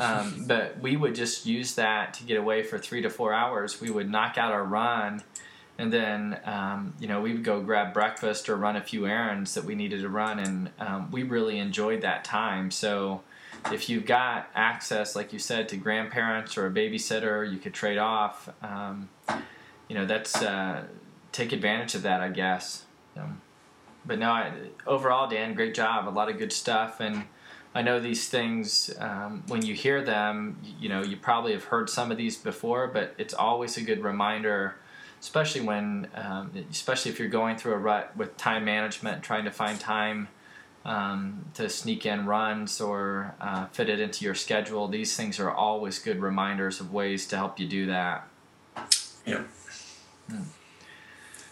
Um, 0.00 0.44
but 0.48 0.78
we 0.80 0.96
would 0.96 1.14
just 1.14 1.46
use 1.46 1.74
that 1.74 2.14
to 2.14 2.24
get 2.24 2.36
away 2.36 2.62
for 2.62 2.78
three 2.78 3.02
to 3.02 3.10
four 3.10 3.32
hours. 3.32 3.80
We 3.80 3.90
would 3.90 4.10
knock 4.10 4.38
out 4.38 4.52
our 4.52 4.64
run, 4.64 5.22
and 5.78 5.92
then 5.92 6.40
um, 6.44 6.94
you 6.98 7.08
know 7.08 7.20
we 7.20 7.32
would 7.32 7.44
go 7.44 7.60
grab 7.60 7.92
breakfast 7.92 8.48
or 8.48 8.56
run 8.56 8.76
a 8.76 8.82
few 8.82 9.06
errands 9.06 9.54
that 9.54 9.64
we 9.64 9.74
needed 9.74 10.00
to 10.00 10.08
run, 10.08 10.38
and 10.38 10.70
um, 10.78 11.10
we 11.10 11.22
really 11.22 11.58
enjoyed 11.58 12.02
that 12.02 12.24
time. 12.24 12.70
So 12.70 13.22
if 13.70 13.88
you've 13.88 14.06
got 14.06 14.48
access, 14.54 15.14
like 15.14 15.32
you 15.32 15.38
said, 15.38 15.68
to 15.68 15.76
grandparents 15.76 16.56
or 16.56 16.66
a 16.66 16.70
babysitter, 16.70 17.50
you 17.50 17.58
could 17.58 17.74
trade 17.74 17.98
off. 17.98 18.48
Um, 18.62 19.08
you 19.88 19.96
know 19.96 20.06
that's 20.06 20.40
uh, 20.40 20.84
take 21.32 21.52
advantage 21.52 21.94
of 21.94 22.02
that, 22.02 22.20
I 22.20 22.28
guess. 22.28 22.84
but 24.04 24.18
no, 24.18 24.30
I, 24.30 24.52
overall, 24.86 25.28
Dan, 25.28 25.54
great 25.54 25.74
job. 25.74 26.08
A 26.08 26.10
lot 26.10 26.30
of 26.30 26.38
good 26.38 26.52
stuff 26.52 27.00
and 27.00 27.24
I 27.74 27.82
know 27.82 28.00
these 28.00 28.28
things 28.28 28.90
um, 28.98 29.44
when 29.46 29.64
you 29.64 29.74
hear 29.74 30.02
them, 30.02 30.58
you 30.80 30.88
know, 30.88 31.02
you 31.02 31.16
probably 31.16 31.52
have 31.52 31.64
heard 31.64 31.88
some 31.88 32.10
of 32.10 32.16
these 32.16 32.36
before, 32.36 32.88
but 32.88 33.14
it's 33.16 33.32
always 33.32 33.76
a 33.76 33.82
good 33.82 34.02
reminder, 34.02 34.74
especially 35.20 35.60
when, 35.60 36.08
um, 36.14 36.50
especially 36.70 37.12
if 37.12 37.20
you're 37.20 37.28
going 37.28 37.56
through 37.56 37.74
a 37.74 37.78
rut 37.78 38.16
with 38.16 38.36
time 38.36 38.64
management, 38.64 39.22
trying 39.22 39.44
to 39.44 39.52
find 39.52 39.78
time 39.78 40.28
um, 40.84 41.44
to 41.54 41.68
sneak 41.68 42.06
in 42.06 42.26
runs 42.26 42.80
or 42.80 43.34
uh, 43.40 43.66
fit 43.66 43.88
it 43.88 44.00
into 44.00 44.24
your 44.24 44.34
schedule. 44.34 44.88
These 44.88 45.16
things 45.16 45.38
are 45.38 45.50
always 45.50 46.00
good 46.00 46.20
reminders 46.20 46.80
of 46.80 46.92
ways 46.92 47.26
to 47.28 47.36
help 47.36 47.60
you 47.60 47.68
do 47.68 47.86
that. 47.86 48.26
Yep. 49.26 49.48
Hmm. 50.28 50.42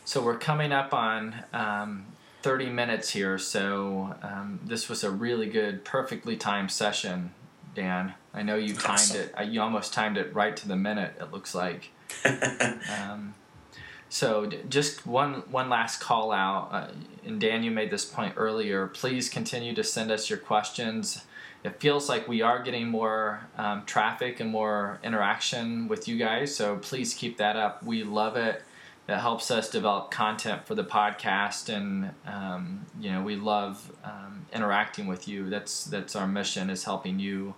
So 0.05 0.23
we're 0.23 0.39
coming 0.39 0.73
up 0.73 0.95
on 0.95 1.45
um, 1.53 2.07
30 2.49 2.71
minutes 2.71 3.11
here, 3.11 3.37
so 3.37 4.15
um, 4.23 4.59
this 4.65 4.89
was 4.89 5.05
a 5.05 5.11
really 5.11 5.51
good, 5.51 5.85
perfectly 5.85 6.35
timed 6.35 6.71
session, 6.71 7.31
Dan. 7.75 8.15
I 8.33 8.41
know 8.41 8.57
you 8.57 8.73
timed 8.75 8.89
Awesome. 9.01 9.21
it. 9.21 9.35
uh, 9.39 9.43
You 9.43 9.61
almost 9.61 9.93
timed 9.93 10.17
it 10.17 10.35
right 10.35 10.57
to 10.57 10.67
the 10.67 10.75
minute. 10.75 11.13
It 11.21 11.31
looks 11.31 11.55
like. 11.55 11.91
Um, 12.25 13.35
so 14.09 14.47
d- 14.47 14.61
just 14.71 15.07
one 15.07 15.43
one 15.51 15.69
last 15.69 16.01
call 16.01 16.33
out, 16.33 16.71
uh, 16.73 16.89
and 17.27 17.39
Dan, 17.39 17.63
you 17.63 17.71
made 17.71 17.91
this 17.91 18.07
point 18.07 18.33
earlier. 18.39 18.87
Please 18.87 19.29
continue 19.29 19.75
to 19.75 19.85
send 19.85 20.11
us 20.11 20.31
your 20.31 20.39
questions. 20.39 21.27
It 21.65 21.79
feels 21.81 22.09
like 22.09 22.27
we 22.29 22.41
are 22.41 22.63
getting 22.63 22.89
more 22.89 23.47
um, 23.59 23.85
traffic 23.85 24.41
and 24.41 24.49
more 24.51 25.01
interaction 25.05 25.87
with 25.87 26.09
you 26.09 26.17
guys, 26.17 26.57
so 26.57 26.77
please 26.79 27.13
keep 27.13 27.37
that 27.37 27.57
up. 27.57 27.83
We 27.83 28.05
love 28.05 28.37
it. 28.39 28.63
That 29.09 29.23
helps 29.23 29.51
us 29.51 29.71
develop 29.71 30.11
content 30.11 30.66
for 30.66 30.75
the 30.75 30.85
podcast, 30.85 31.75
and 31.75 32.11
um, 32.27 32.85
you 33.01 33.11
know 33.11 33.23
we 33.23 33.37
love 33.37 33.90
um, 34.05 34.44
interacting 34.53 35.07
with 35.07 35.27
you. 35.27 35.49
That's 35.49 35.85
that's 35.85 36.14
our 36.14 36.27
mission 36.27 36.68
is 36.68 36.85
helping 36.85 37.18
you, 37.18 37.55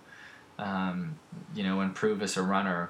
um, 0.57 1.19
you 1.53 1.63
know, 1.63 1.81
improve 1.81 2.21
as 2.21 2.37
a 2.37 2.41
runner. 2.41 2.89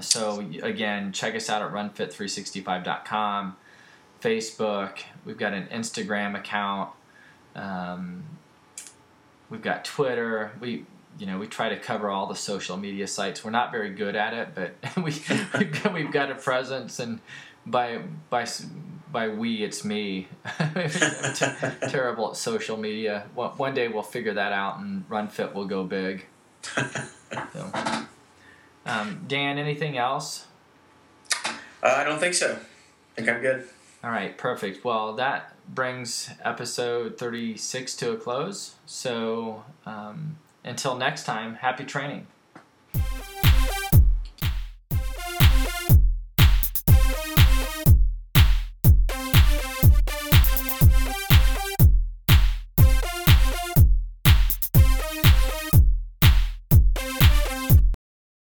So 0.00 0.38
again, 0.62 1.10
check 1.10 1.34
us 1.34 1.50
out 1.50 1.62
at 1.62 1.72
runfit365.com, 1.72 3.56
Facebook. 4.22 4.98
We've 5.24 5.36
got 5.36 5.52
an 5.52 5.66
Instagram 5.66 6.38
account. 6.38 6.90
Um, 7.56 8.22
we've 9.50 9.62
got 9.62 9.84
Twitter. 9.84 10.52
We 10.60 10.84
you 11.18 11.26
know 11.26 11.38
we 11.38 11.46
try 11.46 11.68
to 11.68 11.76
cover 11.76 12.08
all 12.08 12.26
the 12.26 12.36
social 12.36 12.76
media 12.76 13.06
sites. 13.06 13.44
We're 13.44 13.50
not 13.50 13.72
very 13.72 13.90
good 13.90 14.14
at 14.14 14.32
it, 14.32 14.48
but 14.54 14.74
we 14.96 15.12
we've 15.58 15.82
got, 15.82 15.92
we've 15.92 16.12
got 16.12 16.30
a 16.30 16.36
presence 16.36 16.98
and 16.98 17.20
by 17.70 18.00
by 18.30 18.46
by 19.10 19.28
we 19.28 19.62
it's 19.62 19.84
me. 19.84 20.28
Terrible 21.88 22.30
at 22.30 22.36
social 22.36 22.76
media. 22.76 23.26
One, 23.34 23.50
one 23.52 23.74
day 23.74 23.88
we'll 23.88 24.02
figure 24.02 24.34
that 24.34 24.52
out 24.52 24.78
and 24.78 25.08
RunFit 25.08 25.54
will 25.54 25.66
go 25.66 25.84
big. 25.84 26.26
So, 27.52 27.70
um, 28.86 29.24
Dan, 29.28 29.58
anything 29.58 29.98
else? 29.98 30.46
Uh, 31.44 31.48
I 31.82 32.04
don't 32.04 32.18
think 32.18 32.32
so. 32.32 32.52
I 32.52 33.14
think 33.14 33.28
I'm 33.28 33.42
good. 33.42 33.68
All 34.02 34.10
right, 34.10 34.36
perfect. 34.38 34.82
Well, 34.82 35.14
that 35.16 35.54
brings 35.68 36.30
episode 36.42 37.18
36 37.18 37.96
to 37.96 38.12
a 38.12 38.16
close. 38.16 38.76
So 38.86 39.64
um, 39.84 40.38
until 40.64 40.96
next 40.96 41.24
time, 41.24 41.56
happy 41.56 41.84
training. 41.84 42.28